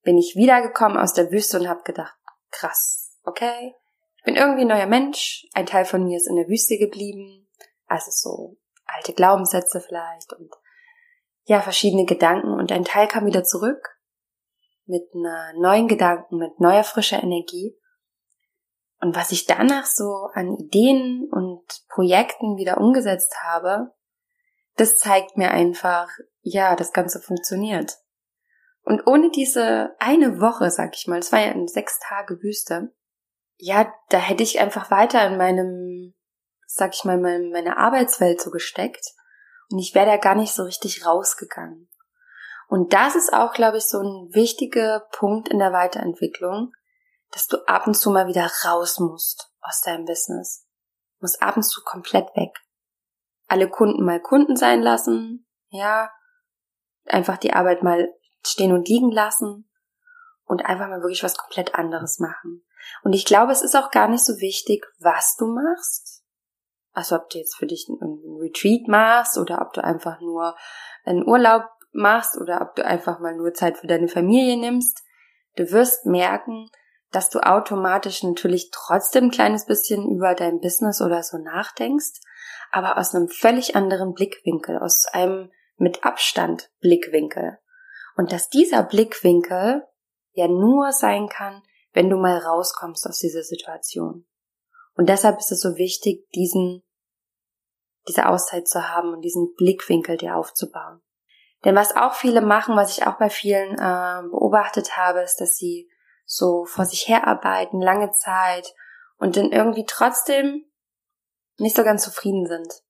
bin 0.03 0.17
ich 0.17 0.35
wiedergekommen 0.35 0.97
aus 0.97 1.13
der 1.13 1.31
Wüste 1.31 1.59
und 1.59 1.67
habe 1.67 1.83
gedacht, 1.83 2.15
krass, 2.51 3.06
okay, 3.27 3.75
ich 4.17 4.23
bin 4.23 4.35
irgendwie 4.35 4.61
ein 4.61 4.67
neuer 4.67 4.87
Mensch, 4.87 5.45
ein 5.53 5.65
Teil 5.65 5.85
von 5.85 6.03
mir 6.03 6.17
ist 6.17 6.27
in 6.27 6.35
der 6.35 6.47
Wüste 6.47 6.77
geblieben, 6.77 7.47
also 7.85 8.09
so 8.09 8.57
alte 8.85 9.13
Glaubenssätze 9.13 9.81
vielleicht 9.81 10.33
und 10.33 10.51
ja, 11.43 11.61
verschiedene 11.61 12.05
Gedanken 12.05 12.53
und 12.53 12.71
ein 12.71 12.83
Teil 12.83 13.07
kam 13.07 13.25
wieder 13.25 13.43
zurück 13.43 13.97
mit 14.85 15.03
einer 15.13 15.53
neuen 15.59 15.87
Gedanken, 15.87 16.37
mit 16.37 16.59
neuer 16.59 16.83
frischer 16.83 17.21
Energie. 17.21 17.77
Und 18.99 19.15
was 19.15 19.31
ich 19.31 19.45
danach 19.45 19.85
so 19.85 20.29
an 20.33 20.55
Ideen 20.57 21.29
und 21.31 21.63
Projekten 21.89 22.57
wieder 22.57 22.77
umgesetzt 22.79 23.35
habe, 23.43 23.93
das 24.75 24.97
zeigt 24.97 25.37
mir 25.37 25.51
einfach, 25.51 26.09
ja, 26.41 26.75
das 26.75 26.93
Ganze 26.93 27.21
funktioniert. 27.21 27.97
Und 28.83 29.05
ohne 29.05 29.29
diese 29.29 29.95
eine 29.99 30.39
Woche, 30.39 30.71
sag 30.71 30.95
ich 30.95 31.07
mal, 31.07 31.19
es 31.19 31.31
war 31.31 31.41
ja 31.41 31.51
eine 31.51 31.67
sechs 31.67 31.99
Tage 31.99 32.41
Wüste, 32.41 32.93
ja, 33.57 33.91
da 34.09 34.17
hätte 34.17 34.43
ich 34.43 34.59
einfach 34.59 34.91
weiter 34.91 35.25
in 35.25 35.37
meinem, 35.37 36.13
sag 36.65 36.93
ich 36.93 37.03
mal, 37.03 37.17
meine 37.17 37.77
Arbeitswelt 37.77 38.41
so 38.41 38.51
gesteckt 38.51 39.05
und 39.69 39.79
ich 39.79 39.95
wäre 39.95 40.05
da 40.05 40.17
gar 40.17 40.35
nicht 40.35 40.53
so 40.53 40.63
richtig 40.63 41.05
rausgegangen. 41.05 41.89
Und 42.67 42.93
das 42.93 43.15
ist 43.15 43.33
auch, 43.33 43.53
glaube 43.53 43.77
ich, 43.77 43.85
so 43.85 43.99
ein 43.99 44.33
wichtiger 44.33 45.07
Punkt 45.11 45.49
in 45.49 45.59
der 45.59 45.71
Weiterentwicklung, 45.71 46.73
dass 47.31 47.47
du 47.47 47.57
ab 47.65 47.87
und 47.87 47.95
zu 47.95 48.11
mal 48.11 48.27
wieder 48.27 48.49
raus 48.65 48.99
musst 48.99 49.51
aus 49.61 49.81
deinem 49.81 50.05
Business. 50.05 50.65
Du 51.17 51.23
musst 51.23 51.41
ab 51.41 51.57
und 51.57 51.63
zu 51.63 51.81
komplett 51.83 52.27
weg. 52.35 52.51
Alle 53.47 53.69
Kunden 53.69 54.03
mal 54.03 54.21
Kunden 54.21 54.55
sein 54.55 54.81
lassen, 54.81 55.47
ja, 55.69 56.11
einfach 57.05 57.37
die 57.37 57.53
Arbeit 57.53 57.83
mal 57.83 58.09
stehen 58.45 58.73
und 58.73 58.87
liegen 58.87 59.11
lassen 59.11 59.66
und 60.47 60.65
einfach 60.65 60.87
mal 60.87 61.01
wirklich 61.01 61.23
was 61.23 61.37
komplett 61.37 61.75
anderes 61.75 62.19
machen. 62.19 62.63
Und 63.03 63.13
ich 63.13 63.25
glaube, 63.25 63.51
es 63.51 63.61
ist 63.61 63.75
auch 63.75 63.91
gar 63.91 64.07
nicht 64.07 64.25
so 64.25 64.39
wichtig, 64.39 64.85
was 64.99 65.35
du 65.37 65.47
machst. 65.47 66.23
Also 66.93 67.15
ob 67.15 67.29
du 67.29 67.37
jetzt 67.37 67.57
für 67.57 67.67
dich 67.67 67.87
einen 67.89 68.39
Retreat 68.41 68.87
machst 68.87 69.37
oder 69.37 69.61
ob 69.61 69.73
du 69.73 69.83
einfach 69.83 70.19
nur 70.21 70.55
einen 71.03 71.27
Urlaub 71.27 71.65
machst 71.91 72.37
oder 72.37 72.61
ob 72.61 72.75
du 72.75 72.85
einfach 72.85 73.19
mal 73.19 73.35
nur 73.35 73.53
Zeit 73.53 73.77
für 73.77 73.87
deine 73.87 74.07
Familie 74.07 74.57
nimmst. 74.57 75.03
Du 75.57 75.71
wirst 75.71 76.05
merken, 76.05 76.69
dass 77.11 77.29
du 77.29 77.39
automatisch 77.39 78.23
natürlich 78.23 78.69
trotzdem 78.71 79.25
ein 79.25 79.31
kleines 79.31 79.65
bisschen 79.65 80.09
über 80.09 80.33
dein 80.33 80.59
Business 80.59 81.01
oder 81.01 81.23
so 81.23 81.37
nachdenkst, 81.37 82.21
aber 82.71 82.97
aus 82.97 83.13
einem 83.13 83.27
völlig 83.27 83.75
anderen 83.75 84.13
Blickwinkel, 84.13 84.79
aus 84.79 85.05
einem 85.11 85.51
mit 85.77 86.03
Abstand 86.03 86.71
Blickwinkel. 86.79 87.59
Und 88.15 88.31
dass 88.31 88.49
dieser 88.49 88.83
Blickwinkel 88.83 89.83
ja 90.37 90.47
nur 90.47 90.91
sein 90.93 91.27
kann, 91.27 91.63
wenn 91.93 92.09
du 92.09 92.17
mal 92.17 92.37
rauskommst 92.37 93.07
aus 93.07 93.19
dieser 93.19 93.43
Situation. 93.43 94.25
Und 94.95 95.09
deshalb 95.09 95.39
ist 95.39 95.51
es 95.51 95.61
so 95.61 95.77
wichtig, 95.77 96.29
diesen, 96.31 96.83
diese 98.07 98.27
Auszeit 98.27 98.67
zu 98.67 98.87
haben 98.87 99.13
und 99.13 99.21
diesen 99.21 99.53
Blickwinkel 99.55 100.17
dir 100.17 100.35
aufzubauen. 100.35 101.01
Denn 101.65 101.75
was 101.75 101.95
auch 101.95 102.13
viele 102.13 102.41
machen, 102.41 102.75
was 102.75 102.97
ich 102.97 103.07
auch 103.07 103.17
bei 103.17 103.29
vielen 103.29 103.73
äh, 103.73 104.29
beobachtet 104.29 104.95
habe, 104.95 105.21
ist, 105.21 105.41
dass 105.41 105.55
sie 105.55 105.89
so 106.23 106.65
vor 106.65 106.85
sich 106.85 107.07
herarbeiten, 107.07 107.81
lange 107.81 108.11
Zeit 108.11 108.75
und 109.17 109.37
dann 109.37 109.51
irgendwie 109.51 109.85
trotzdem 109.85 110.65
nicht 111.57 111.75
so 111.75 111.83
ganz 111.83 112.03
zufrieden 112.03 112.45
sind. 112.45 112.83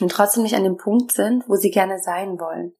Und 0.00 0.12
trotzdem 0.12 0.44
nicht 0.44 0.54
an 0.54 0.62
dem 0.62 0.76
Punkt 0.76 1.10
sind, 1.10 1.48
wo 1.48 1.56
sie 1.56 1.70
gerne 1.70 1.98
sein 1.98 2.38
wollen. 2.38 2.76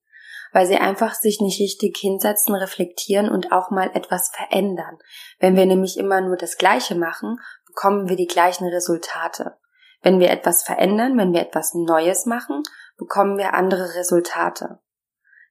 Weil 0.57 0.67
sie 0.67 0.79
einfach 0.79 1.13
sich 1.13 1.43
nicht 1.43 1.61
richtig 1.61 1.99
hinsetzen, 1.99 2.55
reflektieren 2.55 3.29
und 3.29 3.53
auch 3.53 3.69
mal 3.69 3.91
etwas 3.93 4.31
verändern. 4.35 4.97
Wenn 5.39 5.55
wir 5.55 5.67
nämlich 5.67 5.99
immer 5.99 6.23
nur 6.23 6.39
das 6.39 6.57
Gleiche 6.57 6.95
machen, 6.95 7.39
bekommen 7.67 8.09
wir 8.09 8.17
die 8.17 8.27
gleichen 8.27 8.67
Resultate. 8.67 9.59
Wenn 10.01 10.19
wir 10.19 10.31
etwas 10.31 10.63
verändern, 10.63 11.19
wenn 11.19 11.35
wir 11.35 11.43
etwas 11.43 11.75
Neues 11.75 12.25
machen, 12.25 12.63
bekommen 12.97 13.37
wir 13.37 13.53
andere 13.53 13.97
Resultate. 13.97 14.79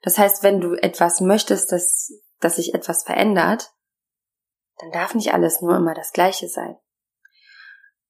Das 0.02 0.18
heißt, 0.18 0.42
wenn 0.42 0.60
du 0.60 0.74
etwas 0.74 1.22
möchtest, 1.22 1.72
dass, 1.72 2.12
dass 2.40 2.56
sich 2.56 2.74
etwas 2.74 3.04
verändert, 3.04 3.74
dann 4.80 4.90
darf 4.90 5.14
nicht 5.14 5.36
alles 5.36 5.62
nur 5.62 5.76
immer 5.76 5.94
das 5.94 6.14
Gleiche 6.14 6.48
sein. 6.48 6.78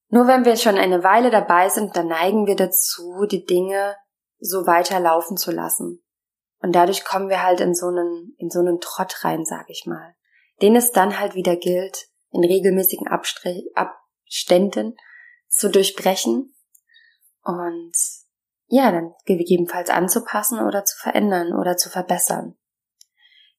Nur 0.08 0.26
wenn 0.28 0.46
wir 0.46 0.56
schon 0.56 0.78
eine 0.78 1.04
Weile 1.04 1.28
dabei 1.28 1.68
sind, 1.68 1.94
dann 1.94 2.06
neigen 2.06 2.46
wir 2.46 2.56
dazu, 2.56 3.26
die 3.30 3.44
Dinge 3.44 3.96
so 4.38 4.66
weiterlaufen 4.66 5.36
zu 5.36 5.50
lassen. 5.50 6.02
Und 6.60 6.72
dadurch 6.72 7.04
kommen 7.04 7.28
wir 7.28 7.42
halt 7.42 7.60
in 7.60 7.74
so 7.74 7.86
einen, 7.86 8.34
in 8.38 8.50
so 8.50 8.60
einen 8.60 8.80
Trott 8.80 9.24
rein, 9.24 9.44
sag 9.44 9.68
ich 9.68 9.84
mal. 9.86 10.14
Den 10.62 10.74
es 10.74 10.92
dann 10.92 11.18
halt 11.18 11.34
wieder 11.34 11.56
gilt, 11.56 12.08
in 12.30 12.44
regelmäßigen 12.44 13.06
Abständen 13.08 14.96
zu 15.48 15.70
durchbrechen 15.70 16.54
und 17.42 17.92
ja, 18.68 18.90
dann 18.90 19.14
gegebenenfalls 19.24 19.90
anzupassen 19.90 20.60
oder 20.60 20.84
zu 20.84 20.96
verändern 20.98 21.52
oder 21.52 21.76
zu 21.76 21.88
verbessern. 21.88 22.56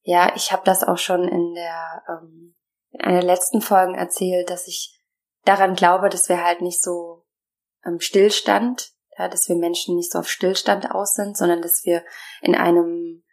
Ja, 0.02 0.36
ich 0.36 0.52
habe 0.52 0.64
das 0.66 0.84
auch 0.84 0.98
schon 0.98 1.28
in 1.28 1.54
der 1.54 2.04
ähm, 2.10 2.56
in 2.92 3.02
einer 3.02 3.24
letzten 3.24 3.62
Folgen 3.62 3.96
erzählt, 3.96 4.50
dass 4.50 4.68
ich 4.68 5.00
daran 5.46 5.76
glaube, 5.76 6.10
dass 6.10 6.30
wir 6.30 6.44
halt 6.44 6.62
nicht 6.62 6.82
so 6.82 7.26
ähm, 7.86 8.00
Stillstand, 8.00 8.92
ja, 9.18 9.28
dass 9.28 9.50
wir 9.50 9.56
Menschen 9.56 9.96
nicht 9.96 10.12
so 10.12 10.20
auf 10.20 10.30
Stillstand 10.30 10.92
aus 10.92 11.16
sind, 11.16 11.38
sondern 11.38 11.62
dass 11.62 11.84
wir 11.84 12.04
in 12.42 12.56
einem 12.56 13.24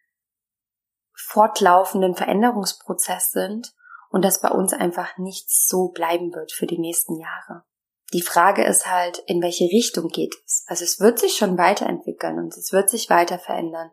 fortlaufenden 1.13 2.15
Veränderungsprozess 2.15 3.31
sind 3.31 3.75
und 4.11 4.25
dass 4.25 4.41
bei 4.41 4.51
uns 4.51 4.73
einfach 4.73 5.19
nichts 5.19 5.67
so 5.67 5.89
bleiben 5.89 6.33
wird 6.35 6.53
für 6.53 6.67
die 6.67 6.79
nächsten 6.79 7.19
Jahre. 7.19 7.65
Die 8.13 8.23
Frage 8.23 8.65
ist 8.65 8.87
halt, 8.87 9.19
in 9.27 9.43
welche 9.43 9.65
Richtung 9.65 10.09
geht 10.09 10.35
es? 10.45 10.65
Also 10.69 10.85
es 10.85 11.01
wird 11.01 11.19
sich 11.19 11.37
schon 11.37 11.59
weiterentwickeln 11.59 12.39
und 12.39 12.57
es 12.57 12.73
wird 12.73 12.89
sich 12.91 13.11
weiter 13.11 13.39
verändern. 13.39 13.91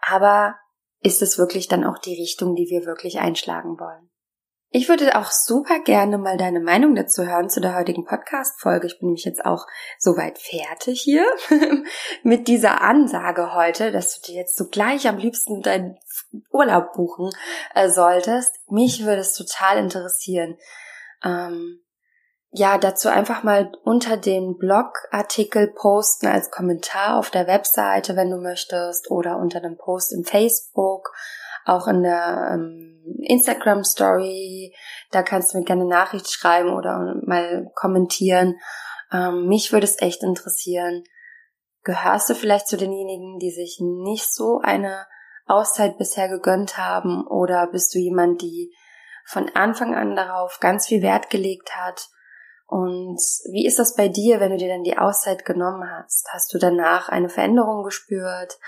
Aber 0.00 0.58
ist 1.00 1.22
es 1.22 1.38
wirklich 1.38 1.68
dann 1.68 1.84
auch 1.84 1.98
die 1.98 2.20
Richtung, 2.20 2.54
die 2.54 2.68
wir 2.68 2.84
wirklich 2.84 3.18
einschlagen 3.18 3.78
wollen? 3.78 4.09
Ich 4.72 4.88
würde 4.88 5.18
auch 5.18 5.32
super 5.32 5.80
gerne 5.80 6.16
mal 6.16 6.36
deine 6.36 6.60
Meinung 6.60 6.94
dazu 6.94 7.26
hören 7.26 7.50
zu 7.50 7.60
der 7.60 7.74
heutigen 7.74 8.04
Podcast-Folge. 8.04 8.86
Ich 8.86 9.00
bin 9.00 9.08
nämlich 9.08 9.24
jetzt 9.24 9.44
auch 9.44 9.66
soweit 9.98 10.38
fertig 10.38 11.00
hier 11.00 11.26
mit 12.22 12.46
dieser 12.46 12.80
Ansage 12.80 13.52
heute, 13.52 13.90
dass 13.90 14.20
du 14.20 14.30
dir 14.30 14.38
jetzt 14.38 14.56
so 14.56 14.68
gleich 14.68 15.08
am 15.08 15.18
liebsten 15.18 15.60
deinen 15.62 15.98
Urlaub 16.52 16.92
buchen 16.92 17.30
äh, 17.74 17.88
solltest. 17.88 18.52
Mich 18.68 19.04
würde 19.04 19.22
es 19.22 19.34
total 19.34 19.78
interessieren. 19.78 20.56
Ähm, 21.24 21.80
ja, 22.52 22.78
dazu 22.78 23.08
einfach 23.08 23.42
mal 23.42 23.72
unter 23.82 24.16
den 24.16 24.56
Blogartikel 24.56 25.66
posten 25.66 26.28
als 26.28 26.52
Kommentar 26.52 27.18
auf 27.18 27.30
der 27.30 27.48
Webseite, 27.48 28.14
wenn 28.14 28.30
du 28.30 28.36
möchtest, 28.36 29.10
oder 29.10 29.36
unter 29.38 29.60
dem 29.60 29.76
Post 29.76 30.12
im 30.12 30.24
Facebook, 30.24 31.12
auch 31.64 31.86
in 31.86 32.02
der 32.02 32.52
ähm, 32.54 33.16
Instagram 33.22 33.84
Story. 33.84 34.74
Da 35.10 35.22
kannst 35.22 35.52
du 35.52 35.58
mir 35.58 35.64
gerne 35.64 35.86
Nachricht 35.86 36.30
schreiben 36.30 36.72
oder 36.72 37.16
mal 37.26 37.70
kommentieren. 37.74 38.56
Ähm, 39.12 39.46
mich 39.46 39.72
würde 39.72 39.84
es 39.84 40.00
echt 40.00 40.22
interessieren. 40.22 41.04
Gehörst 41.82 42.28
du 42.28 42.34
vielleicht 42.34 42.68
zu 42.68 42.76
denjenigen, 42.76 43.38
die 43.38 43.50
sich 43.50 43.80
nicht 43.80 44.32
so 44.32 44.60
eine 44.62 45.06
Auszeit 45.46 45.98
bisher 45.98 46.28
gegönnt 46.28 46.78
haben, 46.78 47.26
oder 47.26 47.66
bist 47.66 47.94
du 47.94 47.98
jemand, 47.98 48.40
die 48.42 48.72
von 49.24 49.48
Anfang 49.54 49.94
an 49.94 50.14
darauf 50.14 50.58
ganz 50.60 50.86
viel 50.86 51.02
Wert 51.02 51.30
gelegt 51.30 51.74
hat? 51.74 52.08
Und 52.66 53.18
wie 53.50 53.66
ist 53.66 53.80
das 53.80 53.96
bei 53.96 54.08
dir, 54.08 54.38
wenn 54.38 54.52
du 54.52 54.56
dir 54.56 54.68
dann 54.68 54.84
die 54.84 54.96
Auszeit 54.96 55.44
genommen 55.44 55.82
hast? 55.90 56.28
Hast 56.32 56.54
du 56.54 56.58
danach 56.58 57.08
eine 57.08 57.28
Veränderung 57.28 57.82
gespürt? 57.82 58.58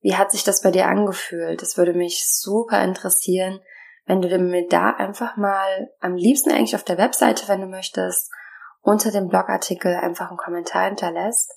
Wie 0.00 0.16
hat 0.16 0.30
sich 0.32 0.44
das 0.44 0.62
bei 0.62 0.70
dir 0.70 0.86
angefühlt? 0.86 1.62
Das 1.62 1.76
würde 1.76 1.94
mich 1.94 2.24
super 2.28 2.82
interessieren, 2.82 3.60
wenn 4.06 4.22
du 4.22 4.38
mir 4.38 4.66
da 4.68 4.90
einfach 4.90 5.36
mal 5.36 5.90
am 6.00 6.14
liebsten 6.14 6.52
eigentlich 6.52 6.76
auf 6.76 6.84
der 6.84 6.98
Webseite, 6.98 7.48
wenn 7.48 7.60
du 7.60 7.66
möchtest, 7.66 8.30
unter 8.82 9.10
dem 9.10 9.28
Blogartikel 9.28 9.94
einfach 9.96 10.28
einen 10.28 10.36
Kommentar 10.36 10.84
hinterlässt 10.84 11.52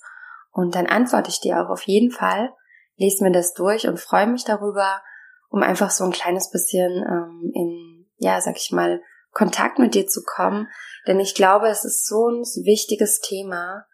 und 0.52 0.74
dann 0.74 0.86
antworte 0.86 1.30
ich 1.30 1.40
dir 1.40 1.60
auch 1.60 1.70
auf 1.70 1.82
jeden 1.82 2.10
Fall. 2.10 2.52
lese 2.96 3.24
mir 3.24 3.32
das 3.32 3.54
durch 3.54 3.86
und 3.86 4.00
freue 4.00 4.26
mich 4.26 4.44
darüber, 4.44 5.00
um 5.48 5.62
einfach 5.62 5.90
so 5.90 6.04
ein 6.04 6.10
kleines 6.10 6.50
bisschen 6.50 6.90
ähm, 6.90 7.50
in, 7.54 8.10
ja, 8.18 8.40
sag 8.40 8.56
ich 8.56 8.72
mal, 8.72 9.00
Kontakt 9.32 9.78
mit 9.78 9.94
dir 9.94 10.06
zu 10.06 10.22
kommen. 10.22 10.68
Denn 11.06 11.20
ich 11.20 11.34
glaube, 11.34 11.68
es 11.68 11.84
ist 11.84 12.06
so 12.06 12.28
ein 12.28 12.42
wichtiges 12.64 13.20
Thema, 13.20 13.86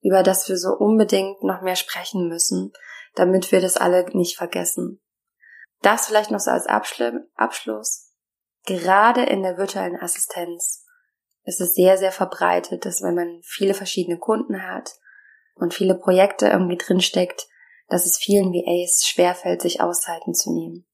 über 0.00 0.22
das 0.22 0.48
wir 0.48 0.56
so 0.56 0.70
unbedingt 0.70 1.42
noch 1.42 1.60
mehr 1.60 1.76
sprechen 1.76 2.28
müssen, 2.28 2.72
damit 3.16 3.50
wir 3.50 3.60
das 3.60 3.76
alle 3.76 4.06
nicht 4.12 4.36
vergessen. 4.36 5.00
Das 5.82 6.06
vielleicht 6.06 6.30
noch 6.30 6.40
so 6.40 6.50
als 6.50 6.66
Abschluss. 6.66 8.12
Gerade 8.64 9.24
in 9.24 9.42
der 9.42 9.58
virtuellen 9.58 10.00
Assistenz 10.00 10.84
ist 11.44 11.60
es 11.60 11.74
sehr, 11.74 11.96
sehr 11.98 12.12
verbreitet, 12.12 12.84
dass 12.84 13.02
wenn 13.02 13.14
man 13.14 13.40
viele 13.42 13.74
verschiedene 13.74 14.18
Kunden 14.18 14.62
hat 14.62 14.96
und 15.54 15.74
viele 15.74 15.94
Projekte 15.94 16.48
irgendwie 16.48 16.76
drinsteckt, 16.76 17.48
dass 17.88 18.04
es 18.04 18.18
vielen 18.18 18.52
VAs 18.52 19.06
schwerfällt, 19.06 19.62
sich 19.62 19.80
Auszeiten 19.80 20.34
zu 20.34 20.52
nehmen. 20.52 20.86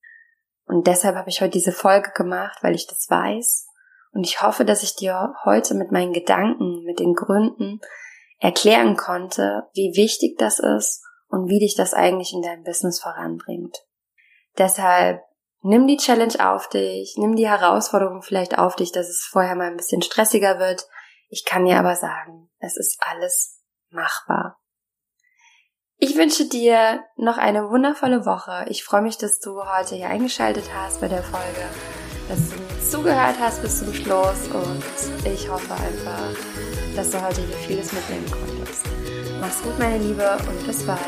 Und 0.66 0.86
deshalb 0.86 1.16
habe 1.16 1.30
ich 1.30 1.40
heute 1.40 1.52
diese 1.52 1.72
Folge 1.72 2.12
gemacht, 2.14 2.58
weil 2.62 2.74
ich 2.74 2.86
das 2.86 3.08
weiß. 3.08 3.66
Und 4.12 4.24
ich 4.24 4.42
hoffe, 4.42 4.64
dass 4.64 4.82
ich 4.82 4.94
dir 4.94 5.34
heute 5.44 5.74
mit 5.74 5.90
meinen 5.90 6.12
Gedanken, 6.12 6.84
mit 6.84 7.00
den 7.00 7.14
Gründen 7.14 7.80
erklären 8.38 8.96
konnte, 8.96 9.64
wie 9.72 9.96
wichtig 9.96 10.36
das 10.38 10.58
ist 10.58 11.02
und 11.32 11.48
wie 11.48 11.58
dich 11.58 11.74
das 11.74 11.94
eigentlich 11.94 12.34
in 12.34 12.42
deinem 12.42 12.62
Business 12.62 13.00
voranbringt. 13.00 13.78
Deshalb 14.58 15.22
nimm 15.62 15.86
die 15.86 15.96
Challenge 15.96 16.34
auf 16.46 16.68
dich, 16.68 17.14
nimm 17.16 17.36
die 17.36 17.48
Herausforderung 17.48 18.20
vielleicht 18.20 18.58
auf 18.58 18.76
dich, 18.76 18.92
dass 18.92 19.08
es 19.08 19.24
vorher 19.24 19.56
mal 19.56 19.68
ein 19.68 19.78
bisschen 19.78 20.02
stressiger 20.02 20.58
wird. 20.58 20.86
Ich 21.28 21.46
kann 21.46 21.64
dir 21.64 21.78
aber 21.78 21.96
sagen, 21.96 22.50
es 22.58 22.76
ist 22.76 22.98
alles 23.00 23.62
machbar. 23.90 24.58
Ich 25.96 26.16
wünsche 26.16 26.46
dir 26.46 27.02
noch 27.16 27.38
eine 27.38 27.70
wundervolle 27.70 28.26
Woche. 28.26 28.66
Ich 28.68 28.84
freue 28.84 29.02
mich, 29.02 29.16
dass 29.16 29.40
du 29.40 29.64
heute 29.64 29.94
hier 29.94 30.08
eingeschaltet 30.08 30.64
hast 30.74 31.00
bei 31.00 31.08
der 31.08 31.22
Folge, 31.22 31.64
dass 32.28 32.50
du 32.50 32.56
mir 32.56 32.90
zugehört 32.90 33.36
hast 33.40 33.62
bis 33.62 33.78
zum 33.78 33.94
Schluss 33.94 34.48
und 34.52 35.26
ich 35.26 35.48
hoffe 35.48 35.72
einfach, 35.72 36.36
dass 36.94 37.10
du 37.10 37.24
heute 37.24 37.40
hier 37.40 37.56
vieles 37.56 37.90
mitnehmen 37.92 38.30
konntest. 38.30 39.21
Mach's 39.42 39.60
gut, 39.60 39.76
meine 39.76 39.98
Liebe, 39.98 40.38
und 40.48 40.66
bis 40.68 40.84
bald. 40.84 41.00